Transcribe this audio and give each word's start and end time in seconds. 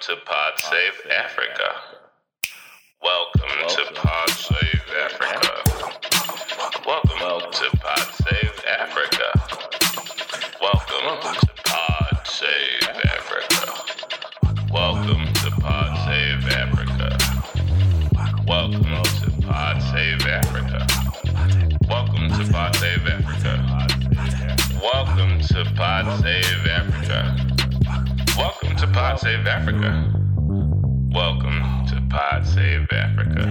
to 0.00 0.16
Pod 0.24 0.58
Save 0.58 1.10
Africa. 1.10 1.74
Welcome 3.02 3.68
to 3.68 3.92
Pod 4.00 4.30
Save 4.30 4.82
Africa. 5.04 5.52
Welcome 6.86 7.52
to 7.52 7.76
Pod 7.76 8.14
Save 8.14 8.64
Africa. 8.66 9.26
Welcome 10.62 11.20
to 11.34 11.52
Pod 11.64 12.26
Save 12.26 12.88
Africa. 13.04 13.74
Welcome 14.72 15.32
to 15.34 15.50
Pod 15.60 15.98
Save 16.06 16.48
Africa. 16.48 17.18
Welcome 18.46 19.02
to 19.02 19.30
Pod 19.42 19.82
Save 19.82 20.26
Africa. 20.26 20.86
Welcome 21.86 22.28
to 22.30 22.50
Pod 22.50 22.74
Save 22.76 23.06
Africa. 23.06 23.86
Welcome 24.80 25.40
to 25.40 25.64
Pod 25.76 26.22
Save 26.22 26.66
Africa. 26.68 27.49
Welcome 28.80 28.94
to 28.94 28.98
Pod 28.98 29.20
Save 29.20 29.46
Africa. 29.46 30.10
Welcome 31.12 31.86
to 31.88 32.02
Pod 32.08 32.46
Save 32.46 32.86
Africa. 32.90 33.42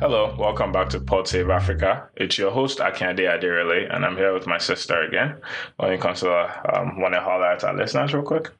Hello, 0.00 0.34
welcome 0.36 0.72
back 0.72 0.88
to 0.88 0.98
Pod 1.00 1.28
Save 1.28 1.48
Africa. 1.48 2.08
It's 2.16 2.36
your 2.36 2.50
host, 2.50 2.80
Akande 2.80 3.20
Adirele, 3.20 3.94
and 3.94 4.04
I'm 4.04 4.16
here 4.16 4.34
with 4.34 4.48
my 4.48 4.58
sister 4.58 5.00
again. 5.02 5.36
When 5.76 5.92
it 5.92 6.00
comes 6.00 6.20
to, 6.20 6.32
um, 6.76 7.00
want 7.00 7.14
to 7.14 7.20
holler 7.20 7.52
at 7.52 7.62
our 7.62 7.72
listeners 7.76 8.12
real 8.12 8.24
quick? 8.24 8.50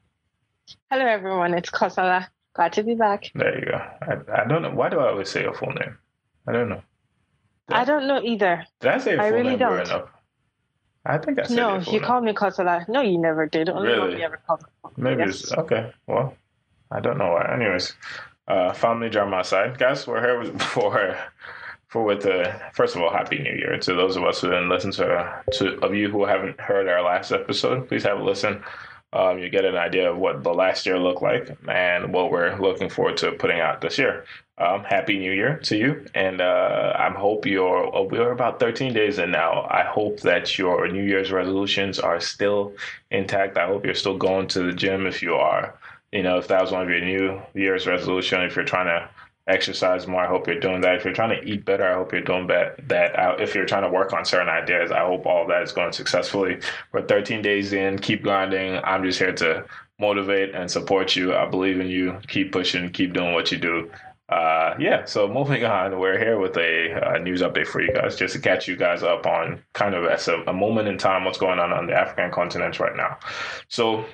Hello, 0.88 1.04
everyone. 1.04 1.52
It's 1.54 1.68
Kosala. 1.70 2.28
Glad 2.54 2.72
to 2.74 2.84
be 2.84 2.94
back. 2.94 3.32
There 3.34 3.58
you 3.58 3.66
go. 3.66 3.82
I, 4.02 4.42
I 4.42 4.46
don't 4.46 4.62
know. 4.62 4.70
Why 4.70 4.88
do 4.88 5.00
I 5.00 5.08
always 5.08 5.30
say 5.30 5.42
your 5.42 5.54
full 5.54 5.72
name? 5.72 5.98
I 6.46 6.52
don't 6.52 6.68
know. 6.68 6.82
I 7.70 7.84
don't 7.84 8.06
know 8.06 8.22
either. 8.22 8.64
Did 8.78 8.92
I 8.92 8.98
say 8.98 9.12
your 9.14 9.22
I 9.22 9.30
full 9.30 9.38
really 9.38 9.50
name 9.50 9.58
don't. 9.58 9.72
growing 9.72 9.90
up? 9.90 10.19
I 11.06 11.18
think 11.18 11.38
I 11.38 11.44
said 11.44 11.56
No, 11.56 11.74
your 11.74 11.80
you 11.82 11.92
name. 11.92 12.02
called 12.02 12.24
me 12.24 12.32
Kosala. 12.32 12.86
No, 12.88 13.00
you 13.00 13.18
never 13.18 13.46
did. 13.46 13.68
Only 13.68 13.88
Really? 13.88 14.10
mommy 14.12 14.22
ever 14.24 14.40
called 14.46 14.62
me. 14.62 14.90
Maybe 14.96 15.22
Yes. 15.22 15.42
it's 15.42 15.52
okay. 15.54 15.92
Well, 16.06 16.34
I 16.90 17.00
don't 17.00 17.16
know 17.18 17.32
why. 17.32 17.50
Anyways, 17.54 17.94
uh, 18.48 18.72
family 18.72 19.08
drama 19.08 19.38
aside, 19.40 19.78
guys, 19.78 20.06
we're 20.06 20.20
here 20.20 20.44
for 20.58 21.16
for 21.88 22.04
with 22.04 22.22
the 22.22 22.54
first 22.74 22.94
of 22.96 23.02
all, 23.02 23.10
happy 23.10 23.38
New 23.38 23.52
Year 23.54 23.78
to 23.78 23.94
those 23.94 24.16
of 24.16 24.24
us 24.24 24.40
who 24.40 24.48
didn't 24.48 24.68
listen 24.68 24.90
to 24.92 25.42
to 25.52 25.78
of 25.84 25.94
you 25.94 26.10
who 26.10 26.24
haven't 26.24 26.60
heard 26.60 26.86
our 26.88 27.02
last 27.02 27.32
episode. 27.32 27.88
Please 27.88 28.04
have 28.04 28.18
a 28.20 28.22
listen. 28.22 28.62
Um, 29.12 29.38
you 29.38 29.48
get 29.50 29.64
an 29.64 29.76
idea 29.76 30.10
of 30.10 30.18
what 30.18 30.44
the 30.44 30.54
last 30.54 30.86
year 30.86 30.98
looked 30.98 31.22
like 31.22 31.56
and 31.68 32.12
what 32.12 32.30
we're 32.30 32.56
looking 32.58 32.88
forward 32.88 33.16
to 33.18 33.32
putting 33.32 33.58
out 33.58 33.80
this 33.80 33.98
year. 33.98 34.24
Um, 34.56 34.84
happy 34.84 35.18
New 35.18 35.32
Year 35.32 35.56
to 35.64 35.76
you, 35.76 36.04
and 36.14 36.42
uh, 36.42 36.92
I 36.94 37.10
hope 37.10 37.46
you're. 37.46 37.96
Oh, 37.96 38.02
we're 38.02 38.30
about 38.30 38.60
13 38.60 38.92
days 38.92 39.18
in 39.18 39.30
now. 39.30 39.66
I 39.70 39.84
hope 39.84 40.20
that 40.20 40.58
your 40.58 40.86
New 40.86 41.02
Year's 41.02 41.32
resolutions 41.32 41.98
are 41.98 42.20
still 42.20 42.74
intact. 43.10 43.56
I 43.56 43.66
hope 43.66 43.86
you're 43.86 43.94
still 43.94 44.18
going 44.18 44.48
to 44.48 44.64
the 44.64 44.74
gym 44.74 45.06
if 45.06 45.22
you 45.22 45.34
are. 45.34 45.78
You 46.12 46.22
know, 46.22 46.36
if 46.36 46.48
that 46.48 46.60
was 46.60 46.72
one 46.72 46.82
of 46.82 46.90
your 46.90 47.00
New 47.00 47.40
Year's 47.54 47.86
resolution, 47.86 48.42
if 48.42 48.54
you're 48.54 48.64
trying 48.66 48.86
to 48.86 49.08
exercise 49.46 50.06
more, 50.06 50.22
I 50.22 50.26
hope 50.26 50.46
you're 50.46 50.60
doing 50.60 50.80
that. 50.82 50.96
If 50.96 51.04
you're 51.04 51.14
trying 51.14 51.40
to 51.40 51.48
eat 51.48 51.64
better, 51.64 51.88
I 51.88 51.94
hope 51.94 52.12
you're 52.12 52.20
doing 52.22 52.46
that. 52.48 52.88
That 52.88 53.40
if 53.40 53.54
you're 53.54 53.66
trying 53.66 53.82
to 53.82 53.88
work 53.88 54.12
on 54.12 54.24
certain 54.24 54.48
ideas, 54.48 54.90
I 54.90 55.00
hope 55.00 55.26
all 55.26 55.46
that 55.48 55.62
is 55.62 55.72
going 55.72 55.92
successfully. 55.92 56.58
We're 56.92 57.06
13 57.06 57.42
days 57.42 57.72
in. 57.72 57.98
Keep 57.98 58.22
grinding. 58.22 58.76
I'm 58.84 59.02
just 59.02 59.18
here 59.18 59.32
to 59.32 59.64
motivate 59.98 60.54
and 60.54 60.70
support 60.70 61.16
you. 61.16 61.34
I 61.34 61.46
believe 61.46 61.80
in 61.80 61.88
you. 61.88 62.18
Keep 62.28 62.52
pushing. 62.52 62.90
Keep 62.90 63.12
doing 63.12 63.34
what 63.34 63.52
you 63.52 63.58
do. 63.58 63.90
Uh, 64.30 64.76
yeah. 64.78 65.04
So 65.04 65.26
moving 65.26 65.64
on, 65.64 65.98
we're 65.98 66.18
here 66.18 66.38
with 66.38 66.56
a 66.56 66.92
uh, 66.92 67.18
news 67.18 67.42
update 67.42 67.66
for 67.66 67.82
you 67.82 67.92
guys, 67.92 68.14
just 68.14 68.34
to 68.34 68.40
catch 68.40 68.68
you 68.68 68.76
guys 68.76 69.02
up 69.02 69.26
on 69.26 69.60
kind 69.72 69.94
of 69.94 70.04
as 70.04 70.28
a, 70.28 70.40
a 70.46 70.52
moment 70.52 70.86
in 70.86 70.98
time 70.98 71.24
what's 71.24 71.38
going 71.38 71.58
on 71.58 71.72
on 71.72 71.86
the 71.88 71.94
African 71.94 72.30
continent 72.30 72.78
right 72.78 72.96
now. 72.96 73.18
So 73.68 74.04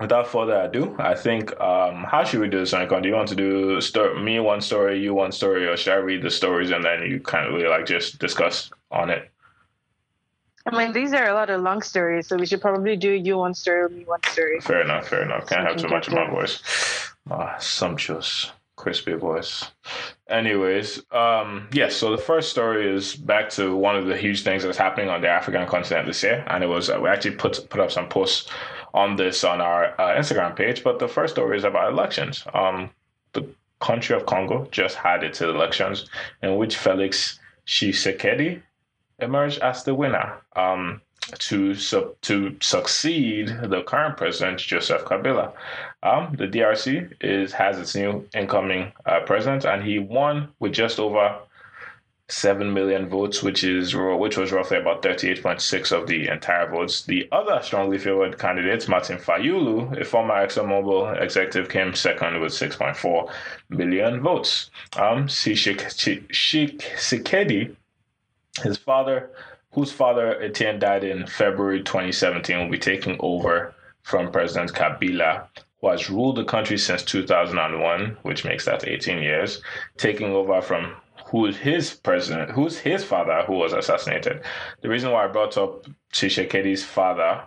without 0.00 0.26
further 0.28 0.60
ado, 0.62 0.94
I 0.98 1.14
think 1.14 1.58
um, 1.60 2.04
how 2.04 2.24
should 2.24 2.40
we 2.40 2.48
do 2.48 2.60
this, 2.60 2.74
Icon? 2.74 3.02
Do 3.02 3.08
you 3.08 3.14
want 3.14 3.28
to 3.28 3.34
do 3.34 3.80
me 4.20 4.40
one 4.40 4.60
story, 4.60 5.00
you 5.00 5.14
one 5.14 5.32
story, 5.32 5.66
or 5.66 5.76
should 5.76 5.92
I 5.92 5.96
read 5.96 6.22
the 6.22 6.30
stories 6.30 6.70
and 6.70 6.84
then 6.84 7.02
you 7.02 7.20
kind 7.20 7.46
of 7.46 7.54
really 7.54 7.68
like 7.68 7.86
just 7.86 8.18
discuss 8.18 8.70
on 8.90 9.10
it? 9.10 9.30
I 10.66 10.76
mean, 10.76 10.92
these 10.92 11.12
are 11.12 11.28
a 11.28 11.34
lot 11.34 11.48
of 11.48 11.62
long 11.62 11.80
stories, 11.80 12.26
so 12.26 12.36
we 12.36 12.44
should 12.44 12.60
probably 12.60 12.96
do 12.96 13.10
you 13.10 13.38
one 13.38 13.54
story, 13.54 13.88
me 13.88 14.04
one 14.04 14.20
story. 14.32 14.60
Fair 14.60 14.82
enough, 14.82 15.06
fair 15.08 15.22
enough. 15.22 15.46
Can't 15.46 15.66
have 15.66 15.76
too 15.76 15.88
much 15.88 16.08
of 16.08 16.14
my 16.14 16.28
voice. 16.28 16.60
My 17.24 17.56
sumptuous, 17.58 18.50
crispy 18.74 19.14
voice. 19.14 19.70
Anyways, 20.28 21.02
um, 21.12 21.68
yes, 21.72 21.94
so 21.94 22.10
the 22.10 22.18
first 22.18 22.50
story 22.50 22.92
is 22.92 23.14
back 23.14 23.48
to 23.50 23.76
one 23.76 23.94
of 23.94 24.06
the 24.06 24.16
huge 24.16 24.42
things 24.42 24.64
that's 24.64 24.76
happening 24.76 25.08
on 25.08 25.20
the 25.20 25.28
African 25.28 25.66
continent 25.68 26.08
this 26.08 26.24
year. 26.24 26.44
And 26.48 26.64
it 26.64 26.66
was, 26.66 26.90
uh, 26.90 26.98
we 27.00 27.08
actually 27.08 27.36
put, 27.36 27.70
put 27.70 27.80
up 27.80 27.92
some 27.92 28.08
posts 28.08 28.50
on 28.94 29.16
this 29.16 29.44
on 29.44 29.60
our 29.60 29.98
uh, 30.00 30.16
Instagram 30.16 30.56
page. 30.56 30.82
But 30.82 30.98
the 30.98 31.08
first 31.08 31.34
story 31.34 31.56
is 31.56 31.64
about 31.64 31.92
elections. 31.92 32.44
Um, 32.54 32.90
the 33.32 33.46
country 33.80 34.16
of 34.16 34.26
Congo 34.26 34.68
just 34.70 34.96
had 34.96 35.22
its 35.22 35.40
elections 35.40 36.06
in 36.42 36.56
which 36.56 36.76
Felix 36.76 37.38
Tshisekedi 37.66 38.62
emerged 39.18 39.60
as 39.60 39.84
the 39.84 39.94
winner. 39.94 40.40
Um, 40.54 41.00
to 41.38 41.74
su- 41.74 42.14
to 42.22 42.56
succeed 42.60 43.48
the 43.64 43.82
current 43.82 44.16
president 44.16 44.60
Joseph 44.60 45.04
Kabila. 45.04 45.52
Um, 46.02 46.34
the 46.38 46.46
DRC 46.46 47.14
is 47.20 47.52
has 47.52 47.78
its 47.78 47.94
new 47.94 48.28
incoming 48.34 48.92
uh, 49.06 49.20
president, 49.20 49.64
and 49.64 49.82
he 49.82 49.98
won 49.98 50.48
with 50.60 50.72
just 50.72 51.00
over 51.00 51.36
seven 52.28 52.72
million 52.72 53.08
votes, 53.08 53.42
which 53.42 53.62
is 53.62 53.94
which 53.94 54.36
was 54.36 54.52
roughly 54.52 54.78
about 54.78 55.02
thirty 55.02 55.30
eight 55.30 55.42
point 55.42 55.60
six 55.60 55.92
of 55.92 56.06
the 56.06 56.28
entire 56.28 56.68
votes. 56.68 57.02
The 57.04 57.28
other 57.32 57.60
strongly 57.62 57.98
favored 57.98 58.38
candidate, 58.38 58.88
Martin 58.88 59.18
Fayulu, 59.18 60.00
a 60.00 60.04
former 60.04 60.34
ExxonMobil 60.34 61.22
executive, 61.22 61.68
came 61.68 61.94
second 61.94 62.40
with 62.40 62.52
six 62.52 62.76
point 62.76 62.96
four 62.96 63.30
million 63.68 64.20
votes. 64.20 64.70
Um, 64.96 65.26
Tshisekedi, 65.28 66.16
his 68.62 68.76
father 68.76 69.30
whose 69.76 69.92
father 69.92 70.42
Etienne 70.42 70.78
died 70.78 71.04
in 71.04 71.26
February 71.26 71.82
2017, 71.82 72.58
will 72.58 72.70
be 72.70 72.78
taking 72.78 73.16
over 73.20 73.74
from 74.02 74.32
President 74.32 74.72
Kabila, 74.72 75.46
who 75.82 75.90
has 75.90 76.08
ruled 76.08 76.36
the 76.36 76.44
country 76.44 76.78
since 76.78 77.02
2001, 77.02 78.16
which 78.22 78.46
makes 78.46 78.64
that 78.64 78.88
18 78.88 79.18
years, 79.22 79.60
taking 79.98 80.32
over 80.32 80.62
from 80.62 80.94
who 81.26 81.46
is 81.46 81.56
his 81.56 81.94
president, 81.94 82.50
who's 82.50 82.78
his 82.78 83.04
father 83.04 83.42
who 83.46 83.54
was 83.54 83.72
assassinated. 83.72 84.42
The 84.82 84.88
reason 84.88 85.10
why 85.10 85.24
I 85.24 85.28
brought 85.28 85.56
up 85.58 85.86
Tshisekedi's 86.12 86.84
father, 86.84 87.42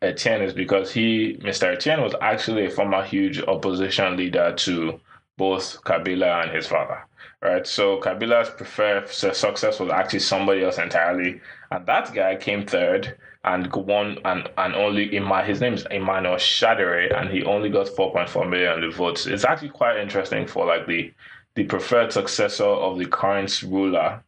Etienne, 0.00 0.42
is 0.42 0.52
because 0.52 0.92
he, 0.92 1.38
Mr. 1.42 1.72
Etienne, 1.72 2.02
was 2.02 2.14
actually 2.20 2.66
a 2.66 2.70
former 2.70 3.04
huge 3.04 3.40
opposition 3.42 4.16
leader 4.16 4.52
to 4.56 5.00
both 5.36 5.82
Kabila 5.84 6.42
and 6.44 6.50
his 6.54 6.66
father 6.66 7.04
right? 7.42 7.66
So 7.66 8.00
Kabila's 8.00 8.50
preferred 8.50 9.08
success 9.08 9.80
was 9.80 9.90
actually 9.90 10.20
somebody 10.20 10.64
else 10.64 10.78
entirely, 10.78 11.40
and 11.70 11.84
that 11.86 12.14
guy 12.14 12.36
came 12.36 12.64
third 12.64 13.18
and 13.44 13.74
won, 13.74 14.18
and 14.24 14.48
and 14.56 14.74
only 14.74 15.14
Ima, 15.14 15.44
his 15.44 15.60
name 15.60 15.74
is 15.74 15.84
Emmanuel 15.90 16.36
Shadary, 16.36 17.12
and 17.14 17.28
he 17.28 17.42
only 17.42 17.68
got 17.68 17.88
4.4 17.88 18.48
million 18.48 18.80
the 18.80 18.96
votes. 18.96 19.26
It's 19.26 19.44
actually 19.44 19.70
quite 19.70 19.98
interesting 19.98 20.46
for 20.46 20.64
like 20.64 20.86
the 20.86 21.12
the 21.54 21.64
preferred 21.64 22.12
successor 22.12 22.64
of 22.64 22.98
the 22.98 23.06
current 23.06 23.62
ruler 23.62 24.22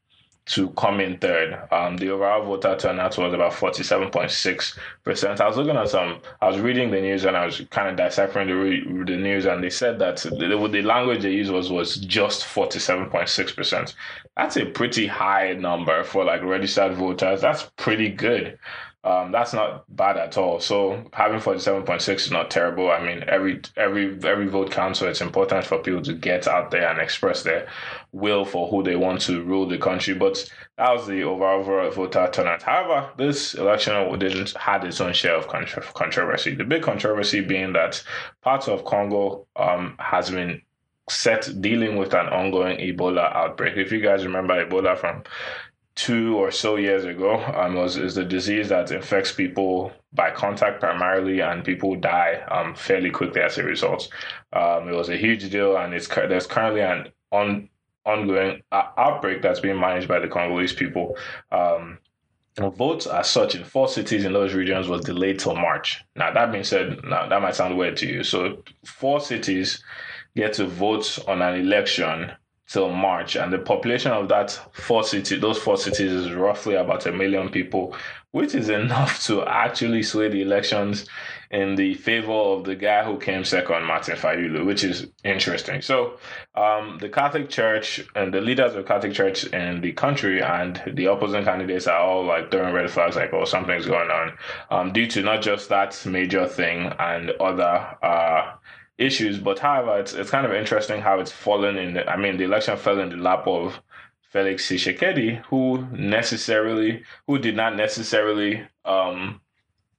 to 0.46 0.68
come 0.70 1.00
in 1.00 1.16
third. 1.18 1.58
Um, 1.72 1.96
the 1.96 2.10
overall 2.10 2.44
voter 2.44 2.76
turnout 2.76 3.16
was 3.16 3.32
about 3.32 3.52
47.6%. 3.52 5.40
I 5.40 5.48
was 5.48 5.56
looking 5.56 5.76
at 5.76 5.88
some, 5.88 6.20
I 6.42 6.48
was 6.48 6.58
reading 6.58 6.90
the 6.90 7.00
news 7.00 7.24
and 7.24 7.34
I 7.36 7.46
was 7.46 7.62
kind 7.70 7.88
of 7.88 7.96
deciphering 7.96 8.48
the, 8.48 9.04
the 9.04 9.16
news, 9.16 9.46
and 9.46 9.64
they 9.64 9.70
said 9.70 9.98
that 10.00 10.18
the, 10.18 10.68
the 10.70 10.82
language 10.82 11.22
they 11.22 11.32
used 11.32 11.50
was, 11.50 11.70
was 11.70 11.96
just 11.96 12.42
47.6%. 12.42 13.94
That's 14.36 14.56
a 14.58 14.66
pretty 14.66 15.06
high 15.06 15.54
number 15.54 16.04
for 16.04 16.24
like 16.24 16.42
registered 16.42 16.94
voters. 16.94 17.40
That's 17.40 17.70
pretty 17.76 18.10
good. 18.10 18.58
Um, 19.04 19.32
that's 19.32 19.52
not 19.52 19.84
bad 19.94 20.16
at 20.16 20.38
all. 20.38 20.60
So 20.60 21.04
having 21.12 21.38
forty 21.38 21.60
seven 21.60 21.82
point 21.82 22.00
six 22.00 22.24
is 22.24 22.32
not 22.32 22.50
terrible. 22.50 22.90
I 22.90 23.04
mean, 23.04 23.22
every 23.28 23.60
every 23.76 24.18
every 24.24 24.46
vote 24.46 24.70
counts, 24.70 24.98
so 24.98 25.08
it's 25.08 25.20
important 25.20 25.66
for 25.66 25.78
people 25.78 26.00
to 26.02 26.14
get 26.14 26.48
out 26.48 26.70
there 26.70 26.88
and 26.88 26.98
express 26.98 27.42
their 27.42 27.68
will 28.12 28.46
for 28.46 28.66
who 28.68 28.82
they 28.82 28.96
want 28.96 29.20
to 29.22 29.42
rule 29.44 29.68
the 29.68 29.76
country. 29.76 30.14
But 30.14 30.50
that 30.78 30.90
was 30.90 31.06
the 31.06 31.22
overall 31.22 31.90
voter 31.90 32.30
turnout. 32.32 32.62
However, 32.62 33.10
this 33.18 33.52
election 33.54 34.18
didn't 34.18 34.56
had 34.56 34.84
its 34.84 35.02
own 35.02 35.12
share 35.12 35.36
of 35.36 35.48
contro- 35.48 35.82
controversy. 35.92 36.54
The 36.54 36.64
big 36.64 36.82
controversy 36.82 37.42
being 37.42 37.74
that 37.74 38.02
parts 38.40 38.68
of 38.68 38.86
Congo 38.86 39.46
um, 39.56 39.96
has 39.98 40.30
been 40.30 40.62
set 41.10 41.60
dealing 41.60 41.96
with 41.96 42.14
an 42.14 42.28
ongoing 42.28 42.78
Ebola 42.78 43.30
outbreak. 43.36 43.76
If 43.76 43.92
you 43.92 44.00
guys 44.00 44.24
remember 44.24 44.64
Ebola 44.64 44.96
from 44.96 45.24
two 45.96 46.36
or 46.36 46.50
so 46.50 46.76
years 46.76 47.04
ago 47.04 47.36
um, 47.54 47.74
was 47.74 47.96
is 47.96 48.14
the 48.14 48.24
disease 48.24 48.68
that 48.68 48.90
infects 48.90 49.32
people 49.32 49.92
by 50.12 50.30
contact 50.30 50.80
primarily, 50.80 51.40
and 51.40 51.64
people 51.64 51.94
die 51.96 52.42
um, 52.50 52.74
fairly 52.74 53.10
quickly 53.10 53.40
as 53.40 53.58
a 53.58 53.64
result. 53.64 54.08
Um, 54.52 54.88
it 54.88 54.94
was 54.94 55.08
a 55.08 55.16
huge 55.16 55.48
deal, 55.50 55.76
and 55.76 55.94
it's 55.94 56.08
there's 56.08 56.46
currently 56.46 56.82
an 56.82 57.08
on 57.30 57.68
ongoing 58.04 58.62
uh, 58.70 58.88
outbreak 58.98 59.42
that's 59.42 59.60
being 59.60 59.80
managed 59.80 60.08
by 60.08 60.18
the 60.18 60.28
Congolese 60.28 60.72
people. 60.72 61.16
Um, 61.50 61.98
votes 62.56 63.06
as 63.06 63.28
such 63.28 63.54
in 63.54 63.64
four 63.64 63.88
cities 63.88 64.24
in 64.24 64.32
those 64.32 64.54
regions 64.54 64.86
was 64.86 65.04
delayed 65.04 65.40
till 65.40 65.56
March. 65.56 66.04
Now, 66.14 66.32
that 66.32 66.52
being 66.52 66.64
said, 66.64 67.00
now 67.02 67.28
that 67.28 67.42
might 67.42 67.56
sound 67.56 67.76
weird 67.76 67.96
to 67.98 68.06
you. 68.06 68.22
So, 68.22 68.62
four 68.84 69.20
cities 69.20 69.82
get 70.36 70.52
to 70.54 70.66
vote 70.66 71.18
on 71.26 71.42
an 71.42 71.60
election 71.60 72.32
till 72.66 72.90
March, 72.90 73.36
and 73.36 73.52
the 73.52 73.58
population 73.58 74.12
of 74.12 74.28
that 74.28 74.50
four 74.72 75.04
city, 75.04 75.38
those 75.38 75.58
four 75.58 75.76
cities, 75.76 76.12
is 76.12 76.32
roughly 76.32 76.74
about 76.74 77.06
a 77.06 77.12
million 77.12 77.48
people, 77.50 77.94
which 78.30 78.54
is 78.54 78.68
enough 78.68 79.22
to 79.24 79.42
actually 79.42 80.02
sway 80.02 80.28
the 80.28 80.42
elections 80.42 81.06
in 81.50 81.76
the 81.76 81.94
favor 81.94 82.32
of 82.32 82.64
the 82.64 82.74
guy 82.74 83.04
who 83.04 83.16
came 83.18 83.44
second, 83.44 83.84
Martin 83.84 84.16
Fayulu, 84.16 84.66
which 84.66 84.82
is 84.82 85.06
interesting. 85.22 85.80
So, 85.82 86.18
um, 86.56 86.98
the 87.00 87.08
Catholic 87.08 87.48
Church 87.48 88.04
and 88.16 88.34
the 88.34 88.40
leaders 88.40 88.74
of 88.74 88.86
Catholic 88.86 89.12
Church 89.12 89.44
in 89.44 89.80
the 89.80 89.92
country 89.92 90.42
and 90.42 90.82
the 90.94 91.04
opposing 91.06 91.44
candidates 91.44 91.86
are 91.86 92.00
all 92.00 92.24
like 92.24 92.50
throwing 92.50 92.74
red 92.74 92.90
flags, 92.90 93.14
like, 93.14 93.32
oh, 93.32 93.44
something's 93.44 93.86
going 93.86 94.10
on, 94.10 94.32
um, 94.70 94.92
due 94.92 95.06
to 95.06 95.22
not 95.22 95.42
just 95.42 95.68
that 95.68 96.04
major 96.06 96.48
thing 96.48 96.92
and 96.98 97.30
other 97.40 97.96
uh, 98.02 98.54
issues, 98.98 99.38
but 99.38 99.58
however, 99.58 99.98
it's, 99.98 100.12
it's 100.12 100.30
kind 100.30 100.46
of 100.46 100.52
interesting 100.52 101.00
how 101.00 101.18
it's 101.18 101.32
fallen 101.32 101.76
in. 101.76 101.94
The, 101.94 102.08
I 102.08 102.16
mean, 102.16 102.36
the 102.36 102.44
election 102.44 102.76
fell 102.76 103.00
in 103.00 103.10
the 103.10 103.16
lap 103.16 103.46
of 103.46 103.80
Felix 104.30 104.66
Tshisekedi, 104.66 105.44
who 105.46 105.86
necessarily, 105.92 107.02
who 107.26 107.38
did 107.38 107.56
not 107.56 107.76
necessarily 107.76 108.66
um, 108.84 109.40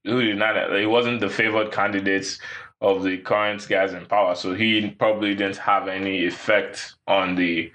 who 0.03 0.21
did 0.21 0.37
not 0.37 0.71
he 0.77 0.85
wasn't 0.85 1.19
the 1.19 1.29
favored 1.29 1.71
candidates 1.71 2.39
of 2.81 3.03
the 3.03 3.17
current 3.17 3.67
guys 3.67 3.93
in 3.93 4.05
power, 4.05 4.35
so 4.35 4.53
he 4.53 4.89
probably 4.91 5.33
didn't 5.33 5.57
have 5.57 5.87
any 5.87 6.25
effect 6.25 6.95
on 7.07 7.35
the 7.35 7.71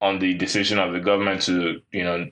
on 0.00 0.18
the 0.18 0.34
decision 0.34 0.78
of 0.78 0.92
the 0.92 1.00
government 1.00 1.42
to 1.42 1.80
you 1.92 2.04
know 2.04 2.26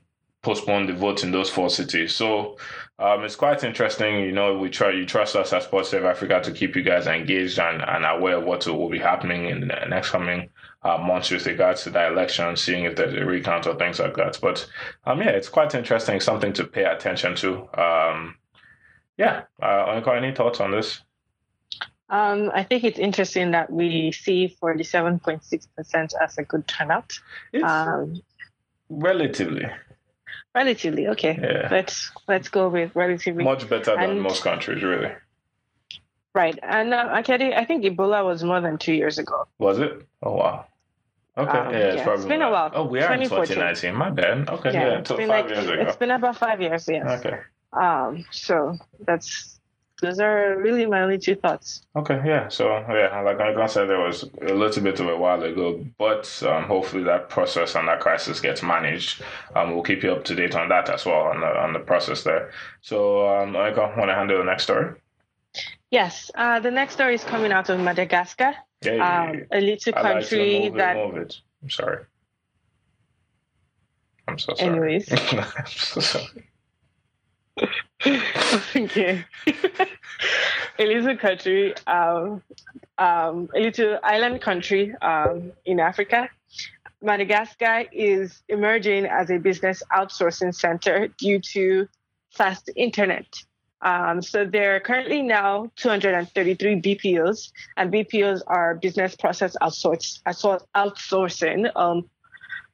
postpone 0.46 0.86
the 0.86 0.92
vote 0.92 1.24
in 1.24 1.32
those 1.32 1.50
four 1.50 1.68
cities. 1.68 2.14
So 2.14 2.56
um, 3.00 3.24
it's 3.24 3.34
quite 3.34 3.64
interesting. 3.64 4.20
You 4.20 4.30
know, 4.30 4.56
we 4.56 4.70
try 4.70 4.92
you 4.92 5.04
trust 5.04 5.34
us 5.34 5.52
as 5.52 5.66
Pod 5.66 5.86
Save 5.86 6.04
Africa 6.04 6.40
to 6.40 6.52
keep 6.52 6.76
you 6.76 6.82
guys 6.82 7.08
engaged 7.08 7.58
and, 7.58 7.82
and 7.82 8.04
aware 8.06 8.36
of 8.36 8.44
what 8.44 8.64
will 8.64 8.88
be 8.88 9.00
happening 9.00 9.46
in 9.46 9.60
the 9.62 9.66
next 9.88 10.10
coming 10.10 10.48
uh, 10.84 10.98
months 10.98 11.32
with 11.32 11.46
regards 11.46 11.82
to 11.82 11.90
that 11.90 12.12
election, 12.12 12.54
seeing 12.54 12.84
if 12.84 12.94
there's 12.94 13.14
a 13.14 13.24
recount 13.24 13.66
or 13.66 13.74
things 13.74 13.98
like 13.98 14.14
that. 14.14 14.38
But 14.40 14.64
um, 15.04 15.20
yeah, 15.20 15.30
it's 15.30 15.48
quite 15.48 15.74
interesting, 15.74 16.20
something 16.20 16.52
to 16.52 16.64
pay 16.64 16.84
attention 16.84 17.34
to. 17.34 17.68
Um, 17.76 18.36
yeah. 19.18 19.42
Uh, 19.60 20.00
any 20.14 20.32
thoughts 20.32 20.60
on 20.60 20.70
this? 20.70 21.00
Um, 22.08 22.52
I 22.54 22.62
think 22.62 22.84
it's 22.84 23.00
interesting 23.00 23.50
that 23.50 23.72
we 23.72 24.12
see 24.12 24.56
47.6% 24.62 26.12
as 26.22 26.38
a 26.38 26.44
good 26.44 26.68
turnout. 26.68 27.18
Um, 27.64 28.22
relatively. 28.88 29.66
Relatively, 30.56 31.06
okay. 31.08 31.38
Yeah. 31.38 31.68
Let's 31.70 32.10
let's 32.26 32.48
go 32.48 32.70
with 32.70 32.96
relatively. 32.96 33.44
Much 33.44 33.68
better 33.68 33.94
than 33.94 34.10
and, 34.10 34.22
most 34.22 34.42
countries, 34.42 34.82
really. 34.82 35.12
Right, 36.34 36.58
and 36.62 36.94
uh, 36.94 37.08
I 37.10 37.22
think 37.22 37.84
Ebola 37.84 38.24
was 38.24 38.42
more 38.42 38.62
than 38.62 38.78
two 38.78 38.94
years 38.94 39.18
ago. 39.18 39.46
Was 39.58 39.78
it? 39.78 40.08
Oh 40.22 40.32
wow. 40.32 40.64
Okay, 41.36 41.58
um, 41.58 41.72
yeah, 41.72 41.78
it's, 41.78 41.96
yeah, 41.96 42.14
it's 42.14 42.24
been 42.24 42.40
a 42.40 42.50
while. 42.50 42.70
Oh, 42.74 42.86
we 42.86 43.02
are 43.02 43.12
in 43.12 43.20
2019. 43.20 43.94
My 43.94 44.08
bad. 44.08 44.48
Okay, 44.48 44.72
yeah, 44.72 44.86
yeah 44.86 44.98
it's 45.00 45.12
been 45.12 45.28
five 45.28 45.44
like, 45.44 45.54
years 45.54 45.68
ago. 45.68 45.82
It's 45.82 45.96
been 45.96 46.10
about 46.10 46.38
five 46.38 46.62
years. 46.62 46.88
Yes. 46.88 47.20
Okay. 47.20 47.38
Um, 47.74 48.24
so 48.30 48.78
that's 49.00 49.55
those 50.02 50.20
are 50.20 50.56
really 50.58 50.86
my 50.86 51.02
only 51.02 51.18
two 51.18 51.34
thoughts. 51.34 51.82
Okay, 51.96 52.20
yeah. 52.24 52.48
So 52.48 52.68
yeah, 52.68 53.20
like 53.20 53.40
I 53.40 53.66
said, 53.66 53.88
there 53.88 54.00
was 54.00 54.24
a 54.42 54.52
little 54.52 54.82
bit 54.82 55.00
of 55.00 55.08
a 55.08 55.16
while 55.16 55.42
ago, 55.42 55.84
but 55.98 56.42
um, 56.46 56.64
hopefully 56.64 57.02
that 57.04 57.28
process 57.28 57.74
and 57.74 57.88
that 57.88 58.00
crisis 58.00 58.40
gets 58.40 58.62
managed. 58.62 59.22
Um, 59.54 59.72
we'll 59.72 59.82
keep 59.82 60.02
you 60.02 60.12
up 60.12 60.24
to 60.24 60.34
date 60.34 60.54
on 60.54 60.68
that 60.68 60.88
as 60.90 61.06
well 61.06 61.22
on 61.22 61.40
the 61.40 61.46
on 61.46 61.72
the 61.72 61.78
process 61.78 62.22
there. 62.22 62.50
So 62.82 63.26
um, 63.28 63.56
I 63.56 63.70
want 63.70 64.10
to 64.10 64.14
handle 64.14 64.38
the 64.38 64.44
next 64.44 64.64
story. 64.64 64.94
Yes, 65.90 66.30
uh, 66.34 66.60
the 66.60 66.70
next 66.70 66.94
story 66.94 67.14
is 67.14 67.24
coming 67.24 67.52
out 67.52 67.70
of 67.70 67.80
Madagascar, 67.80 68.54
um, 69.00 69.46
a 69.50 69.60
little 69.60 69.92
country 69.92 70.70
like 70.70 70.74
that. 70.74 70.96
It. 70.96 71.40
I'm 71.62 71.70
sorry. 71.70 72.04
I'm 74.28 74.38
so 74.38 74.54
sorry. 74.54 74.70
Anyways, 74.70 75.12
I'm 75.32 75.66
so 75.66 76.00
sorry 76.00 76.50
okay. 78.04 79.24
a 80.78 81.16
country, 81.16 81.74
um, 81.86 82.42
um, 82.98 83.48
a 83.54 83.60
little 83.60 83.98
island 84.02 84.40
country 84.40 84.94
um, 85.02 85.52
in 85.64 85.80
Africa. 85.80 86.28
Madagascar 87.02 87.84
is 87.92 88.42
emerging 88.48 89.06
as 89.06 89.30
a 89.30 89.38
business 89.38 89.82
outsourcing 89.92 90.54
center 90.54 91.08
due 91.18 91.40
to 91.52 91.88
fast 92.30 92.70
internet. 92.76 93.26
Um, 93.82 94.22
so 94.22 94.44
there 94.44 94.74
are 94.74 94.80
currently 94.80 95.22
now 95.22 95.70
233 95.76 96.80
BPOs, 96.80 97.52
and 97.76 97.92
BPOs 97.92 98.40
are 98.46 98.74
business 98.74 99.14
process 99.14 99.54
outsourcing. 99.62 101.70
Um, 101.76 102.08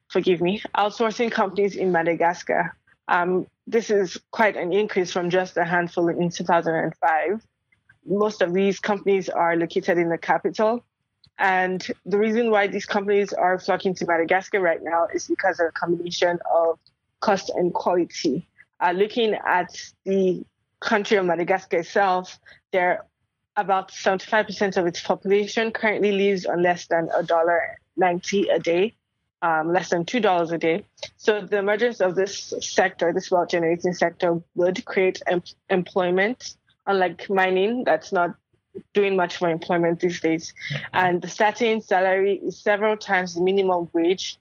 forgive 0.08 0.40
me, 0.40 0.62
outsourcing 0.76 1.32
companies 1.32 1.74
in 1.74 1.92
Madagascar. 1.92 2.76
Um, 3.08 3.46
this 3.66 3.90
is 3.90 4.19
quite 4.31 4.56
an 4.56 4.72
increase 4.72 5.12
from 5.12 5.31
just 5.31 5.56
a 5.56 5.64
handful 5.64 6.08
in 6.08 6.31
2005. 6.31 7.46
Most 8.06 8.43
of 8.43 8.52
these 8.52 8.81
companies 8.81 9.28
are 9.28 9.56
located 9.56 9.99
in 9.99 10.08
the 10.08 10.19
capital. 10.19 10.84
And 11.38 11.84
the 12.04 12.19
reason 12.19 12.50
why 12.50 12.66
these 12.66 12.87
companies 12.87 13.32
are 13.32 13.58
flocking 13.58 13.94
to 13.94 14.06
Madagascar 14.06 14.60
right 14.60 14.82
now 14.82 15.06
is 15.12 15.26
because 15.26 15.60
of 15.60 15.66
a 15.66 15.72
combination 15.72 16.38
of 16.54 16.78
cost 17.20 17.50
and 17.54 17.72
quality. 17.72 18.49
Uh, 18.81 18.93
looking 18.93 19.34
at 19.46 19.69
the 20.05 20.44
country 20.81 21.16
of 21.16 21.25
Madagascar 21.25 21.78
itself, 21.78 22.38
there 22.72 23.06
about 23.56 23.90
75% 23.90 24.76
of 24.76 24.87
its 24.87 25.02
population 25.02 25.70
currently 25.70 26.12
lives 26.12 26.46
on 26.46 26.62
less 26.62 26.87
than 26.87 27.08
a 27.14 27.22
dollar 27.22 27.78
ninety 27.96 28.48
a 28.48 28.58
day 28.58 28.94
um, 29.43 29.73
less 29.73 29.91
than 29.91 30.05
$2 30.05 30.53
a 30.53 30.59
day. 30.59 30.85
So 31.17 31.41
the 31.41 31.59
emergence 31.59 32.00
of 32.00 32.15
this 32.15 32.55
sector, 32.61 33.12
this 33.12 33.31
wealth 33.31 33.49
generating 33.49 33.93
sector, 33.93 34.41
would 34.55 34.85
create 34.85 35.21
em- 35.27 35.43
employment, 35.69 36.56
unlike 36.87 37.29
mining, 37.29 37.85
that's 37.85 38.12
not 38.12 38.37
doing 38.94 39.17
much 39.17 39.37
for 39.37 39.50
employment 39.50 40.00
these 40.00 40.21
days. 40.21 40.55
And 40.93 41.21
the 41.21 41.29
starting 41.29 41.83
salary 41.83 42.41
is 42.43 42.56
several 42.59 42.97
times 42.97 43.35
the 43.35 43.43
minimum 43.43 43.91
wage, 43.93 44.39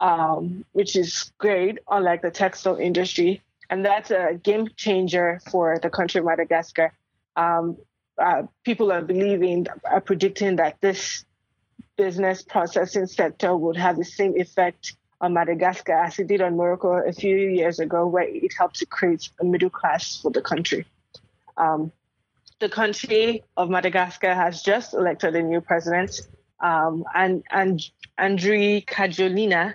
um, 0.00 0.64
which 0.72 0.94
is 0.94 1.32
great, 1.38 1.78
unlike 1.90 2.22
the 2.22 2.30
textile 2.30 2.76
industry. 2.76 3.42
And 3.70 3.84
that's 3.84 4.10
a 4.10 4.38
game 4.40 4.68
changer 4.76 5.40
for 5.50 5.78
the 5.82 5.90
country 5.90 6.20
of 6.20 6.26
Madagascar. 6.26 6.92
Um, 7.34 7.78
uh, 8.18 8.42
people 8.64 8.92
are 8.92 9.02
believing, 9.02 9.66
are 9.84 10.00
predicting 10.00 10.56
that 10.56 10.80
this 10.80 11.24
business 11.96 12.42
processing 12.42 13.06
sector 13.06 13.56
would 13.56 13.76
have 13.76 13.96
the 13.96 14.04
same 14.04 14.36
effect 14.36 14.94
on 15.20 15.32
Madagascar 15.32 15.94
as 15.94 16.18
it 16.18 16.28
did 16.28 16.40
on 16.40 16.56
Morocco 16.56 16.92
a 16.92 17.12
few 17.12 17.36
years 17.36 17.80
ago, 17.80 18.06
where 18.06 18.26
it 18.28 18.52
helped 18.56 18.76
to 18.76 18.86
create 18.86 19.30
a 19.40 19.44
middle 19.44 19.70
class 19.70 20.20
for 20.20 20.30
the 20.30 20.40
country. 20.40 20.86
Um, 21.56 21.92
the 22.60 22.68
country 22.68 23.44
of 23.56 23.68
Madagascar 23.68 24.34
has 24.34 24.62
just 24.62 24.94
elected 24.94 25.34
a 25.36 25.42
new 25.42 25.60
president, 25.60 26.20
um, 26.60 27.04
and, 27.14 27.42
and 27.50 27.80
Andry 28.16 28.84
Rajoelina. 28.88 29.74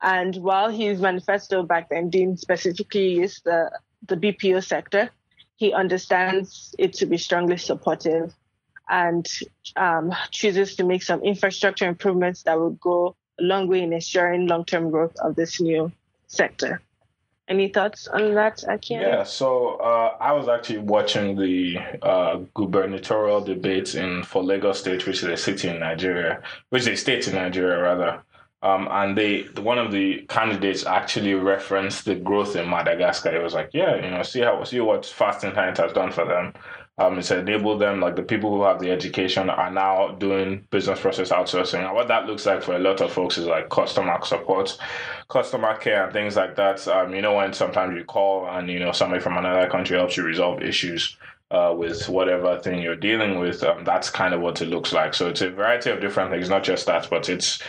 And 0.00 0.36
while 0.36 0.70
his 0.70 1.00
manifesto 1.00 1.62
back 1.62 1.88
then 1.90 2.10
didn't 2.10 2.40
specifically 2.40 3.20
use 3.20 3.40
the, 3.44 3.70
the 4.06 4.16
BPO 4.16 4.64
sector, 4.64 5.10
he 5.56 5.72
understands 5.72 6.74
it 6.78 6.94
to 6.94 7.06
be 7.06 7.18
strongly 7.18 7.56
supportive 7.56 8.34
and 8.92 9.26
um, 9.74 10.12
chooses 10.30 10.76
to 10.76 10.84
make 10.84 11.02
some 11.02 11.22
infrastructure 11.22 11.88
improvements 11.88 12.42
that 12.42 12.58
will 12.60 12.72
go 12.72 13.16
a 13.40 13.42
long 13.42 13.66
way 13.66 13.82
in 13.82 13.92
ensuring 13.92 14.46
long-term 14.46 14.90
growth 14.90 15.16
of 15.16 15.34
this 15.34 15.60
new 15.60 15.90
sector. 16.26 16.82
Any 17.48 17.68
thoughts 17.68 18.06
on 18.06 18.34
that, 18.34 18.58
Akian? 18.68 19.00
Yeah, 19.00 19.24
so 19.24 19.76
uh, 19.76 20.16
I 20.20 20.32
was 20.32 20.46
actually 20.46 20.78
watching 20.78 21.36
the 21.36 21.78
uh, 22.02 22.36
gubernatorial 22.54 23.40
debates 23.40 23.94
in 23.94 24.22
for 24.22 24.44
Lagos 24.44 24.78
State, 24.80 25.06
which 25.06 25.22
is 25.22 25.28
a 25.28 25.36
city 25.36 25.68
in 25.68 25.80
Nigeria, 25.80 26.42
which 26.68 26.82
is 26.82 26.88
a 26.88 26.96
state 26.96 27.26
in 27.26 27.34
Nigeria 27.34 27.82
rather. 27.82 28.22
Um, 28.62 28.86
and 28.92 29.18
they 29.18 29.42
one 29.60 29.78
of 29.78 29.90
the 29.90 30.24
candidates 30.28 30.86
actually 30.86 31.34
referenced 31.34 32.04
the 32.04 32.14
growth 32.14 32.54
in 32.54 32.70
Madagascar. 32.70 33.34
It 33.34 33.42
was 33.42 33.54
like, 33.54 33.70
yeah, 33.72 33.96
you 33.96 34.10
know, 34.10 34.22
see 34.22 34.40
how 34.40 34.62
see 34.62 34.78
what 34.78 35.04
fast 35.04 35.42
internet 35.42 35.78
has 35.78 35.92
done 35.92 36.12
for 36.12 36.24
them. 36.24 36.54
Um, 37.02 37.18
it's 37.18 37.32
enabled 37.32 37.80
them, 37.80 38.00
like 38.00 38.14
the 38.14 38.22
people 38.22 38.54
who 38.54 38.62
have 38.62 38.78
the 38.78 38.92
education 38.92 39.50
are 39.50 39.70
now 39.70 40.12
doing 40.12 40.64
business 40.70 41.00
process 41.00 41.30
outsourcing. 41.30 41.84
And 41.84 41.94
what 41.94 42.06
that 42.08 42.26
looks 42.26 42.46
like 42.46 42.62
for 42.62 42.76
a 42.76 42.78
lot 42.78 43.00
of 43.00 43.12
folks 43.12 43.38
is 43.38 43.46
like 43.46 43.70
customer 43.70 44.18
support, 44.22 44.78
customer 45.28 45.76
care, 45.76 46.04
and 46.04 46.12
things 46.12 46.36
like 46.36 46.54
that. 46.56 46.86
Um, 46.86 47.12
you 47.12 47.20
know, 47.20 47.34
when 47.34 47.52
sometimes 47.52 47.96
you 47.96 48.04
call 48.04 48.46
and, 48.46 48.70
you 48.70 48.78
know, 48.78 48.92
somebody 48.92 49.20
from 49.20 49.36
another 49.36 49.68
country 49.68 49.96
helps 49.96 50.16
you 50.16 50.22
resolve 50.22 50.62
issues. 50.62 51.16
Uh, 51.50 51.74
with 51.76 52.08
whatever 52.08 52.58
thing 52.60 52.80
you're 52.80 52.96
dealing 52.96 53.38
with, 53.38 53.62
um, 53.62 53.84
that's 53.84 54.08
kind 54.08 54.32
of 54.32 54.40
what 54.40 54.62
it 54.62 54.68
looks 54.68 54.90
like. 54.90 55.12
So 55.12 55.28
it's 55.28 55.42
a 55.42 55.50
variety 55.50 55.90
of 55.90 56.00
different 56.00 56.30
things, 56.30 56.48
not 56.48 56.64
just 56.64 56.86
that, 56.86 57.10
but 57.10 57.28
it's 57.28 57.62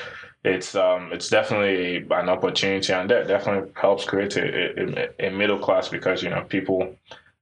it's 0.46 0.76
um 0.76 1.10
it's 1.12 1.30
definitely 1.30 1.98
an 1.98 2.30
opportunity 2.30 2.94
and 2.94 3.10
that 3.10 3.28
definitely 3.28 3.70
helps 3.76 4.06
create 4.06 4.36
a, 4.38 5.10
a, 5.20 5.28
a 5.28 5.30
middle 5.32 5.60
class 5.60 5.88
because 5.90 6.22
you 6.24 6.30
know 6.30 6.44
people 6.44 6.96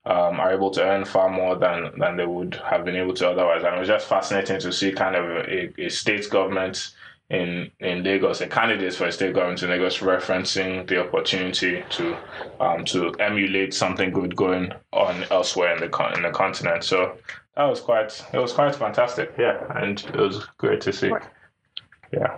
um, 0.06 0.40
are 0.40 0.52
able 0.52 0.72
to 0.72 0.84
earn 0.84 1.06
far 1.06 1.30
more 1.30 1.56
than 1.56 1.92
than 2.00 2.18
they 2.18 2.26
would 2.26 2.56
have 2.56 2.84
been 2.86 2.96
able 2.96 3.14
to 3.14 3.30
otherwise 3.30 3.64
and 3.64 3.76
it 3.76 3.80
was 3.80 3.88
just 3.88 4.08
fascinating 4.08 4.60
to 4.60 4.72
see 4.72 4.92
kind 4.92 5.16
of 5.16 5.26
a, 5.26 5.82
a 5.82 5.90
state 5.90 6.30
government 6.30 6.94
in 7.32 7.72
in 7.80 8.04
Lagos, 8.04 8.42
a 8.42 8.48
candidate 8.48 8.94
for 8.94 9.06
a 9.06 9.12
state 9.12 9.34
government 9.34 9.64
in 9.64 9.70
Lagos 9.70 10.00
referencing 10.00 10.86
the 10.88 11.00
opportunity 11.00 11.84
to 11.90 12.18
um, 12.60 12.84
to 12.86 13.12
emulate 13.20 13.74
something 13.74 14.12
good 14.12 14.36
going 14.36 14.74
on 14.92 15.24
elsewhere 15.32 15.74
in 15.74 15.80
the 15.80 16.14
in 16.16 16.24
the 16.24 16.32
continent. 16.32 16.84
So 16.84 17.18
that 17.56 17.64
was 17.64 17.80
quite 17.80 18.22
it 18.34 18.38
was 18.38 18.52
quite 18.52 18.76
fantastic. 18.76 19.34
Yeah, 19.38 19.64
and 19.82 20.00
it 20.14 20.18
was 20.18 20.46
great 20.58 20.82
to 20.82 20.94
see. 20.94 21.12
Yeah. 22.12 22.38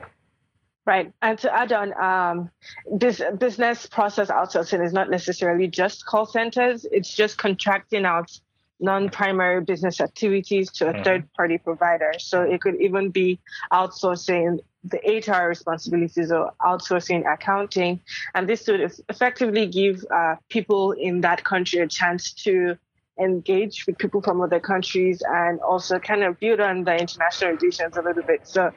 Right. 0.85 1.13
And 1.21 1.39
to 1.39 1.53
add 1.53 1.71
on, 1.71 1.93
um, 1.97 2.49
this 2.91 3.21
business 3.37 3.85
process 3.85 4.29
outsourcing 4.29 4.85
is 4.85 4.91
not 4.91 5.09
necessarily 5.09 5.67
just 5.67 6.05
call 6.05 6.25
centers. 6.25 6.85
It's 6.91 7.13
just 7.13 7.37
contracting 7.37 8.05
out 8.05 8.37
non-primary 8.81 9.61
business 9.61 10.01
activities 10.01 10.69
to 10.73 10.89
a 10.89 10.93
mm-hmm. 10.93 11.03
third-party 11.03 11.59
provider. 11.59 12.11
So 12.19 12.41
it 12.41 12.59
could 12.59 12.81
even 12.81 13.11
be 13.11 13.39
outsourcing 13.71 14.59
the 14.83 14.97
HR 14.97 15.47
responsibilities 15.47 16.31
or 16.33 16.51
outsourcing 16.61 17.23
accounting. 17.31 18.01
And 18.35 18.49
this 18.49 18.67
would 18.67 18.81
effectively 19.07 19.67
give 19.67 20.03
uh, 20.13 20.35
people 20.49 20.91
in 20.91 21.21
that 21.21 21.45
country 21.45 21.79
a 21.79 21.87
chance 21.87 22.33
to 22.43 22.77
engage 23.17 23.85
with 23.87 23.97
people 23.97 24.21
from 24.21 24.41
other 24.41 24.59
countries 24.59 25.21
and 25.25 25.61
also 25.61 25.99
kind 25.99 26.23
of 26.23 26.39
build 26.39 26.59
on 26.59 26.83
the 26.83 26.97
international 26.97 27.51
relations 27.51 27.95
a 27.95 28.01
little 28.01 28.23
bit. 28.23 28.45
So 28.47 28.71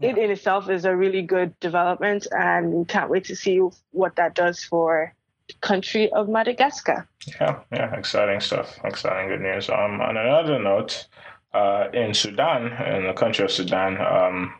it 0.00 0.18
in 0.18 0.30
itself 0.30 0.70
is 0.70 0.84
a 0.84 0.94
really 0.94 1.22
good 1.22 1.58
development 1.60 2.26
and 2.32 2.72
we 2.72 2.84
can't 2.84 3.10
wait 3.10 3.24
to 3.24 3.36
see 3.36 3.60
what 3.92 4.16
that 4.16 4.34
does 4.34 4.62
for 4.62 5.14
the 5.48 5.54
country 5.60 6.10
of 6.12 6.28
Madagascar. 6.28 7.08
Yeah, 7.40 7.60
yeah, 7.72 7.94
exciting 7.94 8.40
stuff. 8.40 8.78
Exciting 8.84 9.28
good 9.28 9.40
news. 9.40 9.68
Um, 9.68 10.00
on 10.00 10.16
another 10.16 10.58
note, 10.58 11.06
uh, 11.52 11.88
in 11.92 12.14
Sudan, 12.14 12.72
in 12.94 13.06
the 13.06 13.12
country 13.12 13.44
of 13.44 13.50
Sudan, 13.50 13.98
um, 14.00 14.54